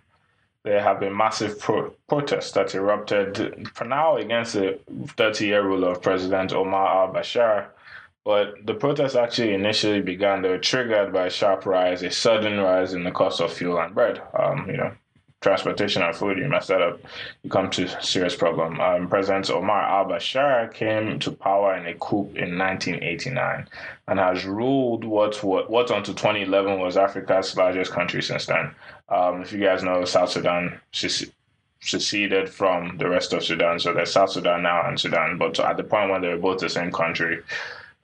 there 0.62 0.82
have 0.82 1.00
been 1.00 1.16
massive 1.16 1.58
pro- 1.58 1.90
protests 2.08 2.52
that 2.52 2.74
erupted 2.74 3.68
for 3.74 3.84
now 3.84 4.16
against 4.16 4.54
the 4.54 4.78
30 5.16 5.46
year 5.46 5.64
rule 5.64 5.84
of 5.84 6.02
President 6.02 6.52
Omar 6.52 7.06
al 7.06 7.14
Bashir 7.14 7.68
but 8.24 8.54
the 8.66 8.74
protests 8.74 9.14
actually 9.14 9.54
initially 9.54 10.02
began, 10.02 10.42
they 10.42 10.50
were 10.50 10.58
triggered 10.58 11.12
by 11.12 11.26
a 11.26 11.30
sharp 11.30 11.64
rise, 11.64 12.02
a 12.02 12.10
sudden 12.10 12.60
rise 12.60 12.92
in 12.92 13.04
the 13.04 13.10
cost 13.10 13.40
of 13.40 13.52
fuel 13.52 13.80
and 13.80 13.94
bread. 13.94 14.20
Um, 14.38 14.68
you 14.68 14.76
know, 14.76 14.92
transportation 15.40 16.02
and 16.02 16.14
food, 16.14 16.38
you 16.38 16.48
mess 16.48 16.66
that 16.66 16.82
up, 16.82 17.00
you 17.42 17.50
come 17.50 17.70
to 17.70 17.88
serious 18.02 18.36
problem. 18.36 18.78
Um, 18.80 19.08
President 19.08 19.50
Omar 19.50 19.82
al-Bashir 19.82 20.72
came 20.74 21.18
to 21.18 21.32
power 21.32 21.74
in 21.76 21.86
a 21.86 21.94
coup 21.94 22.30
in 22.34 22.58
1989 22.58 23.66
and 24.08 24.18
has 24.18 24.44
ruled 24.44 25.04
what 25.04 25.42
what, 25.42 25.70
what 25.70 25.90
until 25.90 26.14
2011 26.14 26.78
was 26.78 26.96
Africa's 26.96 27.56
largest 27.56 27.90
country 27.92 28.22
since 28.22 28.46
then. 28.46 28.74
Um, 29.08 29.42
if 29.42 29.52
you 29.52 29.60
guys 29.60 29.82
know, 29.82 30.04
South 30.04 30.30
Sudan 30.30 30.78
seceded 31.80 32.48
from 32.48 32.98
the 32.98 33.08
rest 33.08 33.32
of 33.32 33.42
Sudan, 33.42 33.80
so 33.80 33.94
there's 33.94 34.12
South 34.12 34.30
Sudan 34.30 34.62
now 34.62 34.86
and 34.86 35.00
Sudan. 35.00 35.38
But 35.38 35.58
at 35.58 35.76
the 35.76 35.84
point 35.84 36.10
when 36.10 36.20
they 36.20 36.28
were 36.28 36.36
both 36.36 36.60
the 36.60 36.68
same 36.68 36.92
country, 36.92 37.42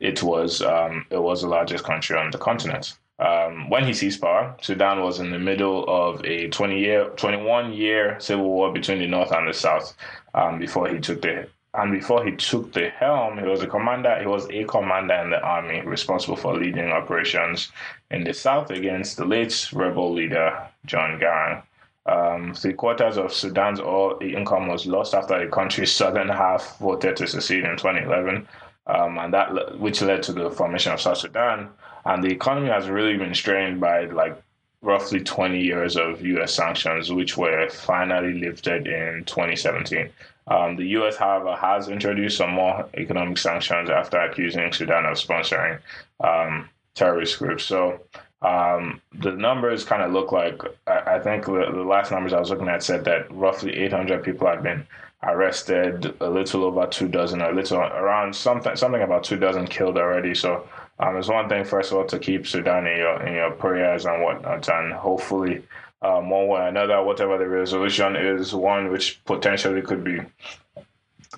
it 0.00 0.22
was 0.22 0.62
um, 0.62 1.04
it 1.10 1.22
was 1.22 1.42
the 1.42 1.48
largest 1.48 1.84
country 1.84 2.16
on 2.16 2.30
the 2.30 2.38
continent. 2.38 2.94
Um, 3.18 3.70
when 3.70 3.84
he 3.84 3.94
seized 3.94 4.20
power, 4.20 4.54
Sudan 4.60 5.00
was 5.00 5.20
in 5.20 5.30
the 5.30 5.38
middle 5.38 5.84
of 5.88 6.24
a 6.24 6.48
20 6.48 6.78
year, 6.78 7.08
21 7.16 7.72
year 7.72 8.16
civil 8.20 8.44
war 8.44 8.72
between 8.72 8.98
the 8.98 9.06
north 9.06 9.32
and 9.32 9.48
the 9.48 9.54
south. 9.54 9.96
Um, 10.34 10.58
before 10.58 10.88
he 10.88 10.98
took 10.98 11.22
the 11.22 11.48
and 11.72 11.92
before 11.92 12.24
he 12.24 12.34
took 12.34 12.72
the 12.72 12.88
helm, 12.88 13.38
he 13.38 13.44
was 13.44 13.62
a 13.62 13.66
commander. 13.66 14.18
He 14.18 14.26
was 14.26 14.48
a 14.48 14.64
commander 14.64 15.14
in 15.14 15.30
the 15.30 15.40
army, 15.40 15.82
responsible 15.82 16.36
for 16.36 16.56
leading 16.56 16.90
operations 16.90 17.70
in 18.10 18.24
the 18.24 18.32
south 18.32 18.70
against 18.70 19.18
the 19.18 19.26
late 19.26 19.68
rebel 19.74 20.12
leader 20.12 20.68
John 20.86 21.20
Garang. 21.20 21.62
Um, 22.06 22.54
three 22.54 22.72
quarters 22.72 23.18
of 23.18 23.32
Sudan's 23.32 23.80
oil 23.80 24.18
income 24.22 24.68
was 24.68 24.86
lost 24.86 25.12
after 25.12 25.38
the 25.38 25.50
country's 25.50 25.92
southern 25.92 26.28
half 26.28 26.78
voted 26.78 27.16
to 27.16 27.26
secede 27.26 27.64
in 27.64 27.76
2011 27.76 28.46
um, 28.86 29.18
and 29.18 29.34
that 29.34 29.78
which 29.78 30.02
led 30.02 30.22
to 30.24 30.32
the 30.32 30.50
formation 30.50 30.92
of 30.92 31.00
South 31.00 31.18
Sudan. 31.18 31.68
And 32.06 32.22
the 32.22 32.30
economy 32.30 32.68
has 32.68 32.88
really 32.88 33.16
been 33.16 33.34
strained 33.34 33.80
by 33.80 34.04
like 34.06 34.40
roughly 34.80 35.20
20 35.20 35.60
years 35.60 35.96
of 35.96 36.24
U.S. 36.24 36.54
sanctions, 36.54 37.12
which 37.12 37.36
were 37.36 37.68
finally 37.68 38.34
lifted 38.34 38.86
in 38.86 39.24
2017. 39.24 40.08
Um, 40.48 40.76
the 40.76 40.86
U.S., 40.98 41.16
however, 41.16 41.56
has 41.56 41.88
introduced 41.88 42.38
some 42.38 42.50
more 42.50 42.88
economic 42.94 43.38
sanctions 43.38 43.90
after 43.90 44.18
accusing 44.18 44.72
Sudan 44.72 45.04
of 45.04 45.16
sponsoring 45.16 45.80
um, 46.20 46.68
terrorist 46.94 47.40
groups. 47.40 47.64
So 47.64 48.00
um, 48.42 49.00
the 49.12 49.32
numbers 49.32 49.84
kind 49.84 50.02
of 50.02 50.12
look 50.12 50.30
like 50.30 50.60
I, 50.86 51.16
I 51.16 51.18
think 51.18 51.46
the, 51.46 51.70
the, 51.72 51.82
last 51.82 52.12
numbers 52.12 52.32
I 52.32 52.38
was 52.38 52.50
looking 52.50 52.68
at 52.68 52.84
said 52.84 53.04
that 53.06 53.32
roughly 53.34 53.76
800 53.76 54.22
people 54.22 54.46
have 54.46 54.62
been 54.62 54.86
arrested, 55.24 56.14
a 56.20 56.30
little 56.30 56.64
over 56.64 56.86
two 56.86 57.08
dozen, 57.08 57.42
a 57.42 57.50
little 57.50 57.78
around 57.78 58.36
something 58.36 58.76
something 58.76 59.02
about 59.02 59.24
two 59.24 59.36
dozen 59.36 59.66
killed 59.66 59.98
already. 59.98 60.34
So 60.34 60.68
um, 60.98 61.16
it's 61.16 61.28
one 61.28 61.48
thing, 61.48 61.64
first 61.64 61.92
of 61.92 61.98
all, 61.98 62.06
to 62.06 62.18
keep 62.18 62.46
Sudan 62.46 62.86
in 62.86 62.98
your 62.98 63.22
in 63.22 63.34
your 63.34 63.50
prayers 63.50 64.06
and 64.06 64.22
whatnot, 64.22 64.68
and 64.68 64.92
hopefully. 64.92 65.62
Um, 66.02 66.28
one 66.28 66.46
way 66.48 66.60
or 66.60 66.68
another, 66.68 67.02
whatever 67.02 67.38
the 67.38 67.48
resolution 67.48 68.16
is, 68.16 68.54
one 68.54 68.92
which 68.92 69.24
potentially 69.24 69.80
could 69.80 70.04
be 70.04 70.20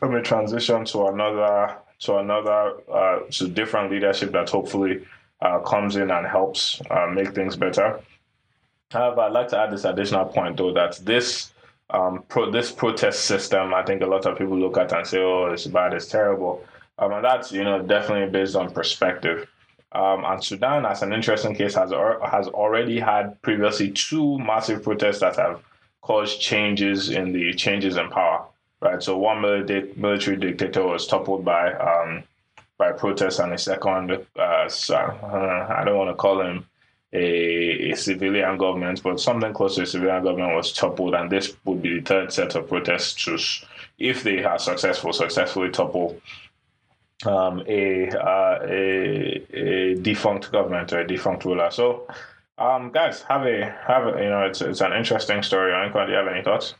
a 0.03 0.23
transition 0.23 0.85
to 0.87 1.07
another 1.07 1.77
to 2.01 2.17
another 2.17 2.75
uh, 2.93 3.21
to 3.31 3.49
different 3.49 3.91
leadership 3.91 4.33
that 4.33 4.49
hopefully 4.49 5.05
uh, 5.41 5.59
comes 5.61 5.97
in 5.97 6.11
and 6.11 6.27
helps 6.27 6.81
uh, 6.91 7.07
make 7.07 7.35
things 7.35 7.57
better. 7.57 8.01
However, 8.91 9.23
I'd 9.23 9.33
like 9.33 9.49
to 9.49 9.59
add 9.59 9.73
this 9.73 9.85
additional 9.85 10.27
point 10.27 10.57
though 10.57 10.73
that 10.73 10.99
this 11.05 11.53
um, 11.91 12.25
pro- 12.29 12.51
this 12.51 12.71
protest 12.71 13.25
system, 13.25 13.73
I 13.75 13.83
think 13.83 14.03
a 14.03 14.07
lot 14.07 14.27
of 14.27 14.37
people 14.39 14.59
look 14.59 14.77
at 14.77 14.93
and 14.93 15.07
say, 15.07 15.19
"Oh, 15.19 15.47
it's 15.47 15.67
bad, 15.67 15.95
it's 15.95 16.07
terrible," 16.07 16.65
um, 16.99 17.13
and 17.13 17.25
that's 17.25 17.53
you 17.53 17.65
know 17.65 17.83
definitely 17.83 18.31
based 18.31 18.57
on 18.57 18.73
perspective. 18.73 19.49
Um, 19.93 20.25
and 20.25 20.45
Sudan, 20.45 20.85
as 20.85 21.03
an 21.03 21.13
interesting 21.15 21.55
case, 21.55 21.75
has 21.75 21.93
or, 21.93 22.21
has 22.27 22.47
already 22.49 23.01
had 23.01 23.41
previously 23.41 23.91
two 23.91 24.39
massive 24.39 24.83
protests 24.83 25.21
that 25.21 25.37
have 25.37 25.63
caused 26.03 26.41
changes 26.41 27.09
in 27.09 27.33
the 27.33 27.55
changes 27.55 27.97
in 27.97 28.11
power. 28.11 28.45
Right, 28.81 29.03
so 29.03 29.19
one 29.19 29.41
military, 29.41 30.37
dictator 30.37 30.87
was 30.87 31.07
toppled 31.07 31.45
by 31.45 31.73
um, 31.73 32.23
by 32.77 32.93
protests, 32.93 33.41
and 33.41 33.53
a 33.53 33.59
second, 33.59 34.13
uh, 34.13 34.41
uh, 34.41 35.67
I 35.69 35.83
don't 35.85 35.99
want 35.99 36.11
to 36.11 36.15
call 36.15 36.41
him 36.41 36.65
a, 37.13 37.91
a, 37.91 37.97
civilian 37.97 38.57
government, 38.57 39.03
but 39.03 39.19
something 39.19 39.53
close 39.53 39.75
to 39.75 39.83
a 39.83 39.87
civilian 39.87 40.23
government 40.23 40.55
was 40.55 40.73
toppled, 40.73 41.15
and 41.15 41.29
this 41.29 41.57
would 41.65 41.83
be 41.83 41.99
the 41.99 42.05
third 42.05 42.33
set 42.33 42.55
of 42.55 42.69
protests 42.69 43.25
to, 43.25 43.37
if 43.99 44.23
they 44.23 44.45
are 44.45 44.61
successful, 44.61 45.13
successfully 45.13 45.71
topple 45.71 46.21
um, 47.27 47.63
a, 47.67 48.09
uh, 48.11 48.59
a 48.63 49.47
a 49.53 49.95
defunct 49.97 50.53
government 50.53 50.93
or 50.93 51.01
a 51.01 51.07
defunct 51.07 51.45
ruler. 51.45 51.71
So, 51.71 52.07
um, 52.59 52.91
guys, 52.93 53.23
have 53.23 53.47
a 53.47 53.75
have 53.87 54.07
a, 54.07 54.23
you 54.23 54.31
know 54.31 54.43
it's 54.43 54.61
it's 54.61 54.81
an 54.81 54.93
interesting 54.93 55.43
story. 55.43 55.75
Anko, 55.75 56.07
do 56.07 56.13
you 56.13 56.19
have 56.19 56.29
any 56.29 56.43
thoughts? 56.43 56.75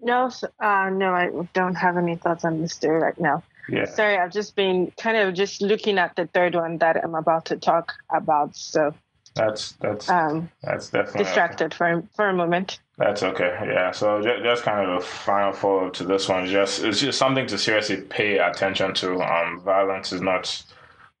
No, 0.00 0.30
uh, 0.60 0.90
no, 0.90 1.12
I 1.12 1.30
don't 1.52 1.74
have 1.74 1.96
any 1.96 2.16
thoughts 2.16 2.44
on 2.44 2.60
this 2.60 2.74
story 2.74 3.00
right 3.00 3.18
now. 3.18 3.42
Yeah. 3.68 3.86
Sorry, 3.86 4.16
I've 4.16 4.32
just 4.32 4.54
been 4.54 4.92
kind 4.96 5.16
of 5.16 5.34
just 5.34 5.60
looking 5.60 5.98
at 5.98 6.14
the 6.14 6.26
third 6.26 6.54
one 6.54 6.78
that 6.78 7.02
I'm 7.02 7.14
about 7.16 7.46
to 7.46 7.56
talk 7.56 7.94
about. 8.10 8.54
So 8.54 8.94
that's 9.36 9.72
that's 9.72 10.08
um, 10.08 10.50
that's 10.62 10.90
definitely 10.90 11.24
distracted 11.24 11.66
okay. 11.66 11.76
for 11.76 12.02
for 12.14 12.28
a 12.28 12.32
moment. 12.32 12.80
That's 12.96 13.22
okay. 13.22 13.54
Yeah. 13.66 13.90
So 13.90 14.22
just, 14.22 14.42
just 14.42 14.62
kind 14.62 14.88
of 14.88 14.96
a 14.96 15.00
final 15.00 15.52
follow 15.52 15.86
up 15.86 15.92
to 15.94 16.04
this 16.04 16.28
one. 16.28 16.46
Just 16.46 16.82
it's 16.82 17.00
just 17.00 17.18
something 17.18 17.46
to 17.46 17.58
seriously 17.58 17.98
pay 17.98 18.38
attention 18.38 18.94
to. 18.94 19.20
Um, 19.20 19.60
violence 19.60 20.12
is 20.12 20.22
not 20.22 20.62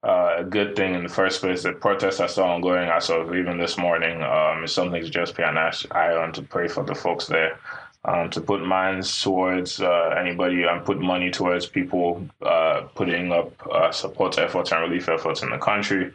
uh, 0.02 0.36
a 0.38 0.44
good 0.44 0.74
thing 0.74 0.94
in 0.94 1.02
the 1.02 1.08
first 1.08 1.40
place. 1.40 1.62
The 1.62 1.72
protests 1.72 2.18
are 2.20 2.28
still 2.28 2.44
ongoing 2.44 2.88
as 2.88 3.10
of 3.10 3.34
even 3.34 3.58
this 3.58 3.76
morning. 3.76 4.22
Um, 4.22 4.64
it's 4.64 4.72
something 4.72 5.02
to 5.02 5.10
just 5.10 5.34
pay 5.34 5.44
an 5.44 5.58
eye 5.58 6.14
on 6.14 6.32
to 6.32 6.42
pray 6.42 6.68
for 6.68 6.84
the 6.84 6.94
folks 6.94 7.26
there 7.26 7.58
um, 8.06 8.30
to 8.30 8.40
put 8.40 8.64
minds 8.64 9.20
towards 9.20 9.80
uh, 9.80 10.14
anybody 10.18 10.62
and 10.62 10.84
put 10.84 11.00
money 11.00 11.30
towards 11.30 11.66
people 11.66 12.26
uh, 12.40 12.82
putting 12.94 13.32
up 13.32 13.50
uh, 13.66 13.90
support 13.90 14.38
efforts 14.38 14.72
and 14.72 14.80
relief 14.80 15.08
efforts 15.08 15.42
in 15.42 15.50
the 15.50 15.58
country. 15.58 16.12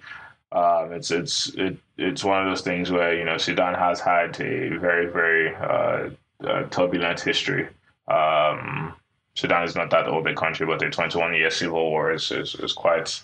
Um, 0.52 0.92
it's 0.92 1.12
it's 1.12 1.50
it, 1.56 1.78
it's 1.98 2.24
one 2.24 2.42
of 2.42 2.50
those 2.50 2.62
things 2.62 2.92
where 2.92 3.14
you 3.14 3.24
know 3.24 3.38
Sudan 3.38 3.74
has 3.74 4.00
had 4.00 4.40
a 4.42 4.78
very 4.78 5.08
very 5.08 5.56
uh, 5.56 6.10
uh, 6.46 6.64
turbulent 6.70 7.20
history. 7.20 7.68
Um, 8.08 8.94
Sudan 9.36 9.64
is 9.64 9.76
not 9.76 9.90
that 9.92 10.08
old 10.08 10.28
a 10.28 10.36
country, 10.36 10.66
but 10.66 10.80
the 10.80 10.90
21 10.90 11.34
year 11.36 11.50
civil 11.50 11.90
war 11.90 12.12
is, 12.12 12.32
is, 12.32 12.56
is 12.56 12.74
quite 12.74 13.24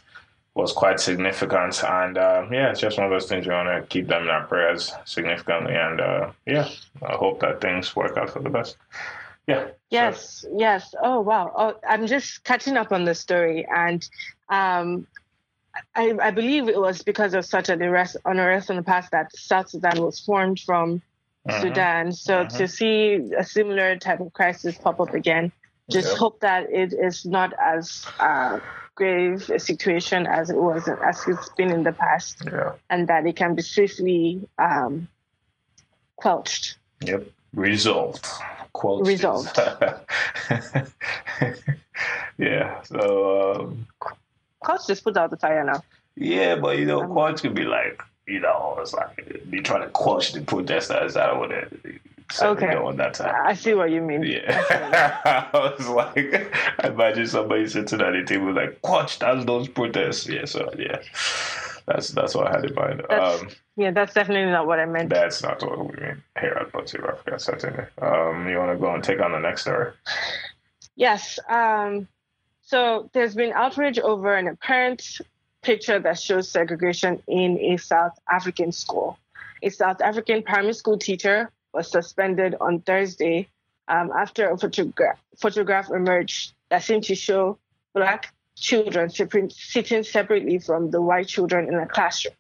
was 0.53 0.72
quite 0.74 1.00
significant. 1.00 1.84
And 1.84 2.17
uh, 2.17 2.48
yeah, 2.51 2.72
it's 2.72 2.79
just 2.79 2.98
one 2.98 3.05
of 3.05 3.12
those 3.12 3.27
things 3.27 3.46
we 3.46 3.53
want 3.53 3.69
to 3.69 3.88
keep 3.88 4.07
them 4.07 4.24
in 4.24 4.29
our 4.29 4.46
prayers 4.46 4.91
significantly. 5.05 5.75
And 5.75 6.01
uh, 6.01 6.31
yeah, 6.46 6.69
I 7.05 7.13
hope 7.13 7.41
that 7.41 7.62
things 7.62 7.96
work 7.96 8.17
out 8.17 8.31
for 8.31 8.39
the 8.39 8.50
best. 8.50 8.77
Yeah. 9.48 9.67
Yes. 9.89 10.41
So. 10.41 10.50
Yes. 10.57 10.96
Oh 11.01 11.22
wow. 11.22 11.51
Oh, 11.55 11.75
I'm 11.88 12.07
just 12.07 12.43
catching 12.43 12.75
up 12.75 12.91
on 12.91 13.05
the 13.05 13.15
story, 13.15 13.65
and 13.74 14.07
um, 14.50 15.07
I, 15.96 16.13
I, 16.22 16.31
believe 16.31 16.69
it 16.69 16.79
was 16.79 17.01
because 17.01 17.34
of 17.34 17.46
such 17.46 17.69
an 17.69 17.81
arrest, 17.81 18.17
unrest 18.25 18.69
in 18.69 18.75
the 18.75 18.84
past 18.84 19.12
that 19.12 19.36
South 19.36 19.69
Sudan 19.69 20.01
was 20.01 20.19
formed 20.19 20.60
from 20.60 21.01
uh-huh. 21.48 21.62
Sudan. 21.62 22.12
So 22.12 22.39
uh-huh. 22.39 22.57
to 22.57 22.67
see 22.67 23.15
a 23.38 23.43
similar 23.43 23.98
type 23.98 24.19
of 24.19 24.34
crisis 24.34 24.77
pop 24.77 25.00
up 25.00 25.13
again, 25.13 25.51
just 25.89 26.10
yep. 26.10 26.17
hope 26.17 26.39
that 26.41 26.69
it 26.72 26.93
is 26.93 27.25
not 27.25 27.53
as 27.60 28.05
uh, 28.19 28.60
grave 28.96 29.50
a 29.50 29.60
situation 29.60 30.27
as 30.27 30.50
it 30.50 30.57
was 30.57 30.88
as 30.88 31.24
it's 31.27 31.50
been 31.50 31.72
in 31.72 31.84
the 31.84 31.93
past, 31.93 32.41
yeah. 32.46 32.74
and 32.89 33.07
that 33.07 33.25
it 33.25 33.36
can 33.36 33.55
be 33.55 33.62
swiftly 33.62 34.48
um, 34.57 35.07
quelched. 36.17 36.77
Yep, 37.05 37.27
resolved. 37.53 38.27
Quotes 38.74 39.07
resolved. 39.07 39.57
yeah. 42.38 42.81
So. 42.84 43.55
Um, 43.55 43.88
Quotes 44.59 44.87
just 44.87 45.03
put 45.03 45.17
out 45.17 45.29
the 45.29 45.37
fire 45.37 45.63
now. 45.63 45.83
Yeah, 46.15 46.55
but 46.55 46.77
you 46.77 46.85
know, 46.85 47.01
um, 47.01 47.11
quotes 47.11 47.41
could 47.41 47.53
be 47.53 47.63
like, 47.63 48.01
you 48.27 48.39
know, 48.39 48.77
it's 48.79 48.93
like 48.93 49.49
be 49.49 49.61
trying 49.61 49.81
to 49.81 49.89
quash 49.89 50.33
the 50.33 50.41
protesters 50.41 51.15
out 51.15 51.43
of 51.43 51.51
it 51.51 52.01
okay. 52.41 52.73
going 52.73 52.97
that 52.97 53.13
time. 53.13 53.33
I 53.45 53.53
see 53.53 53.73
what 53.73 53.91
you 53.91 54.01
mean. 54.01 54.23
Yeah. 54.23 55.47
I 55.53 55.57
was 55.77 55.87
like, 55.87 56.51
I 56.79 56.87
imagine 56.87 57.27
somebody 57.27 57.67
sitting 57.67 58.01
at 58.01 58.11
the 58.11 58.23
table 58.25 58.53
like, 58.53 58.79
watch, 58.83 59.19
that's 59.19 59.45
those 59.45 59.67
protests. 59.67 60.27
Yeah, 60.27 60.45
so 60.45 60.69
yeah. 60.77 61.01
That's 61.85 62.09
that's 62.09 62.35
what 62.35 62.47
I 62.47 62.57
had 62.57 62.65
in 62.65 62.75
mind. 62.75 63.01
Um, 63.09 63.47
yeah, 63.77 63.91
that's 63.91 64.13
definitely 64.13 64.51
not 64.51 64.67
what 64.67 64.77
I 64.77 64.85
meant. 64.85 65.09
That's 65.09 65.41
not 65.41 65.61
what 65.61 65.79
we 65.79 66.03
mean 66.03 66.21
here 66.37 66.67
at 66.75 66.89
Save 66.89 67.05
Africa, 67.05 67.39
certainly. 67.39 67.85
Um, 68.01 68.49
you 68.49 68.57
want 68.57 68.71
to 68.71 68.77
go 68.77 68.93
and 68.93 69.01
take 69.01 69.21
on 69.21 69.31
the 69.31 69.39
next 69.39 69.61
story? 69.61 69.93
Yes. 70.97 71.39
Um, 71.47 72.09
so 72.67 73.09
there's 73.13 73.33
been 73.33 73.53
outrage 73.53 73.97
over 73.97 74.36
an 74.36 74.50
apparent 74.50 75.21
picture 75.62 76.00
that 76.00 76.19
shows 76.19 76.51
segregation 76.51 77.24
in 77.25 77.57
a 77.59 77.77
South 77.77 78.19
African 78.29 78.74
school. 78.74 79.17
A 79.63 79.69
South 79.69 80.01
African 80.01 80.43
primary 80.43 80.74
school 80.74 80.97
teacher 80.97 81.50
was 81.74 81.89
suspended 81.89 82.55
on 82.59 82.81
Thursday 82.81 83.47
um, 83.88 84.12
after 84.12 84.50
a 84.50 84.57
photograph, 84.57 85.17
photograph 85.38 85.89
emerged 85.91 86.55
that 86.69 86.83
seemed 86.83 87.05
to 87.05 87.15
show 87.15 87.57
black 87.93 88.33
children 88.57 89.09
sitting 89.09 90.03
separately 90.03 90.59
from 90.59 90.91
the 90.91 91.01
white 91.01 91.29
children 91.29 91.69
in 91.69 91.75
a 91.75 91.88
classroom. 91.88 92.36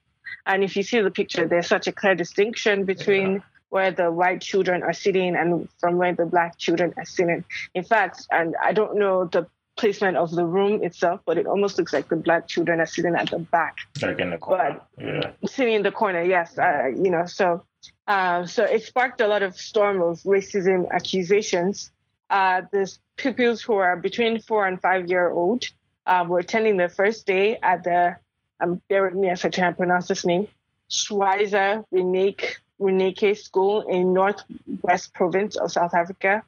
And 0.45 0.61
if 0.61 0.75
you 0.75 0.83
see 0.83 0.99
the 0.99 1.09
picture, 1.09 1.47
there's 1.47 1.67
such 1.67 1.87
a 1.87 1.93
clear 1.93 2.15
distinction 2.15 2.83
between 2.83 3.35
yeah. 3.35 3.39
where 3.69 3.91
the 3.91 4.11
white 4.11 4.41
children 4.41 4.83
are 4.83 4.91
sitting 4.91 5.37
and 5.37 5.69
from 5.79 5.95
where 5.95 6.13
the 6.13 6.25
black 6.25 6.57
children 6.57 6.93
are 6.97 7.05
sitting. 7.05 7.45
In 7.73 7.85
fact, 7.85 8.27
and 8.29 8.55
I 8.61 8.73
don't 8.73 8.97
know 8.97 9.23
the 9.23 9.47
placement 9.77 10.17
of 10.17 10.31
the 10.31 10.45
room 10.45 10.83
itself, 10.83 11.21
but 11.25 11.37
it 11.37 11.45
almost 11.45 11.77
looks 11.77 11.93
like 11.93 12.09
the 12.09 12.15
black 12.15 12.47
children 12.47 12.79
are 12.79 12.85
sitting 12.85 13.15
at 13.15 13.29
the 13.29 13.39
back. 13.39 13.77
Like 14.01 14.19
in 14.19 14.31
the 14.31 14.37
corner. 14.37 14.81
But 14.97 15.05
yeah. 15.05 15.31
Sitting 15.45 15.75
in 15.75 15.83
the 15.83 15.91
corner, 15.91 16.23
yes. 16.23 16.57
Uh, 16.57 16.87
you 16.87 17.11
know, 17.11 17.25
so 17.25 17.63
uh, 18.07 18.45
so 18.45 18.63
it 18.63 18.83
sparked 18.83 19.21
a 19.21 19.27
lot 19.27 19.43
of 19.43 19.55
storm 19.57 20.01
of 20.01 20.19
racism 20.23 20.89
accusations. 20.89 21.91
Uh, 22.29 22.61
the 22.71 22.91
pupils 23.15 23.61
who 23.61 23.73
are 23.73 23.95
between 23.97 24.41
four 24.41 24.65
and 24.65 24.81
five 24.81 25.07
year 25.07 25.29
old 25.29 25.65
uh, 26.05 26.25
were 26.27 26.39
attending 26.39 26.77
their 26.77 26.89
first 26.89 27.25
day 27.25 27.57
at 27.61 27.83
the, 27.83 28.15
um, 28.59 28.81
bear 28.89 29.03
with 29.03 29.13
me 29.13 29.29
if 29.29 29.45
I 29.45 29.49
try 29.49 29.67
and 29.67 29.77
pronounce 29.77 30.07
this 30.07 30.25
name, 30.25 30.47
Schweizer 30.89 31.83
Reneke, 31.93 32.55
Reneke 32.79 33.37
School 33.37 33.81
in 33.81 34.13
Northwest 34.13 35.13
Province 35.13 35.57
of 35.57 35.71
South 35.71 35.93
Africa. 35.93 36.43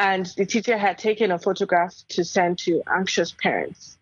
And 0.00 0.24
the 0.38 0.46
teacher 0.46 0.78
had 0.78 0.96
taken 0.96 1.30
a 1.30 1.38
photograph 1.38 1.94
to 2.08 2.24
send 2.24 2.58
to 2.60 2.82
anxious 2.90 3.32
parents. 3.32 3.98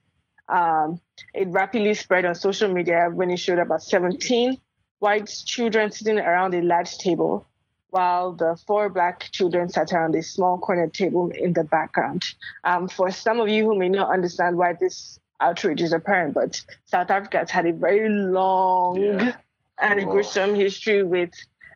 Um, 0.49 1.01
it 1.35 1.49
rapidly 1.49 1.95
spread 1.95 2.25
on 2.25 2.37
social 2.37 2.73
media 2.73 3.11
when 3.13 3.33
it 3.33 3.39
showed 3.39 3.59
about 3.59 3.83
17 3.83 4.61
white 5.01 5.27
children 5.45 5.91
sitting 5.91 6.21
around 6.21 6.55
a 6.55 6.63
large 6.63 6.99
table, 6.99 7.45
while 7.91 8.31
the 8.31 8.57
four 8.65 8.89
black 8.91 9.29
children 9.33 9.69
sat 9.69 9.93
around 9.93 10.15
a 10.15 10.23
small 10.23 10.57
corner 10.59 10.87
table 10.87 11.33
in 11.35 11.53
the 11.53 11.65
background. 11.65 12.23
Um, 12.63 12.87
for 12.87 13.11
some 13.11 13.41
of 13.41 13.49
you 13.49 13.65
who 13.65 13.77
may 13.77 13.89
not 13.89 14.09
understand 14.13 14.57
why 14.57 14.75
this 14.75 15.19
outrage 15.41 15.83
is 15.83 15.93
apparent, 15.93 16.33
but 16.33 16.63
South 16.87 17.11
Africa 17.11 17.39
has 17.39 17.51
had 17.51 17.67
a 17.67 17.73
very 17.73 18.09
long 18.09 19.03
yeah. 19.03 19.35
and 19.79 20.05
gruesome 20.05 20.55
history 20.55 21.03
with 21.03 21.33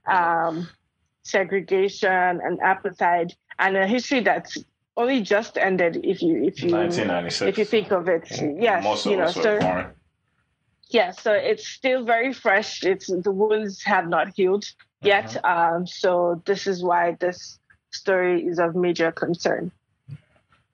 um, 0.07 0.69
segregation 1.25 2.41
and 2.41 2.61
apartheid, 2.61 3.35
and 3.59 3.77
a 3.77 3.87
history 3.87 4.21
that's 4.21 4.59
only 4.97 5.23
just 5.23 5.57
ended. 5.57 6.01
If 6.05 6.23
you 6.23 6.43
if 6.45 6.63
you 6.63 6.77
if 6.77 7.59
you 7.59 7.65
think 7.65 7.91
of 7.93 8.09
it, 8.09 8.29
yes, 8.59 8.85
Most 8.85 9.07
you 9.07 9.17
know, 9.17 9.31
so 9.31 9.91
yeah, 10.91 11.11
so 11.11 11.33
it's 11.33 11.67
still 11.67 12.05
very 12.05 12.33
fresh. 12.33 12.85
It's 12.85 13.07
the 13.07 13.31
wounds 13.31 13.83
have 13.83 14.09
not 14.09 14.35
healed 14.35 14.65
yet. 15.03 15.37
Uh-huh. 15.37 15.77
Um, 15.77 15.87
so 15.87 16.43
this 16.45 16.67
is 16.67 16.83
why 16.83 17.17
this 17.19 17.59
story 17.91 18.47
is 18.47 18.59
of 18.59 18.75
major 18.75 19.11
concern. 19.13 19.71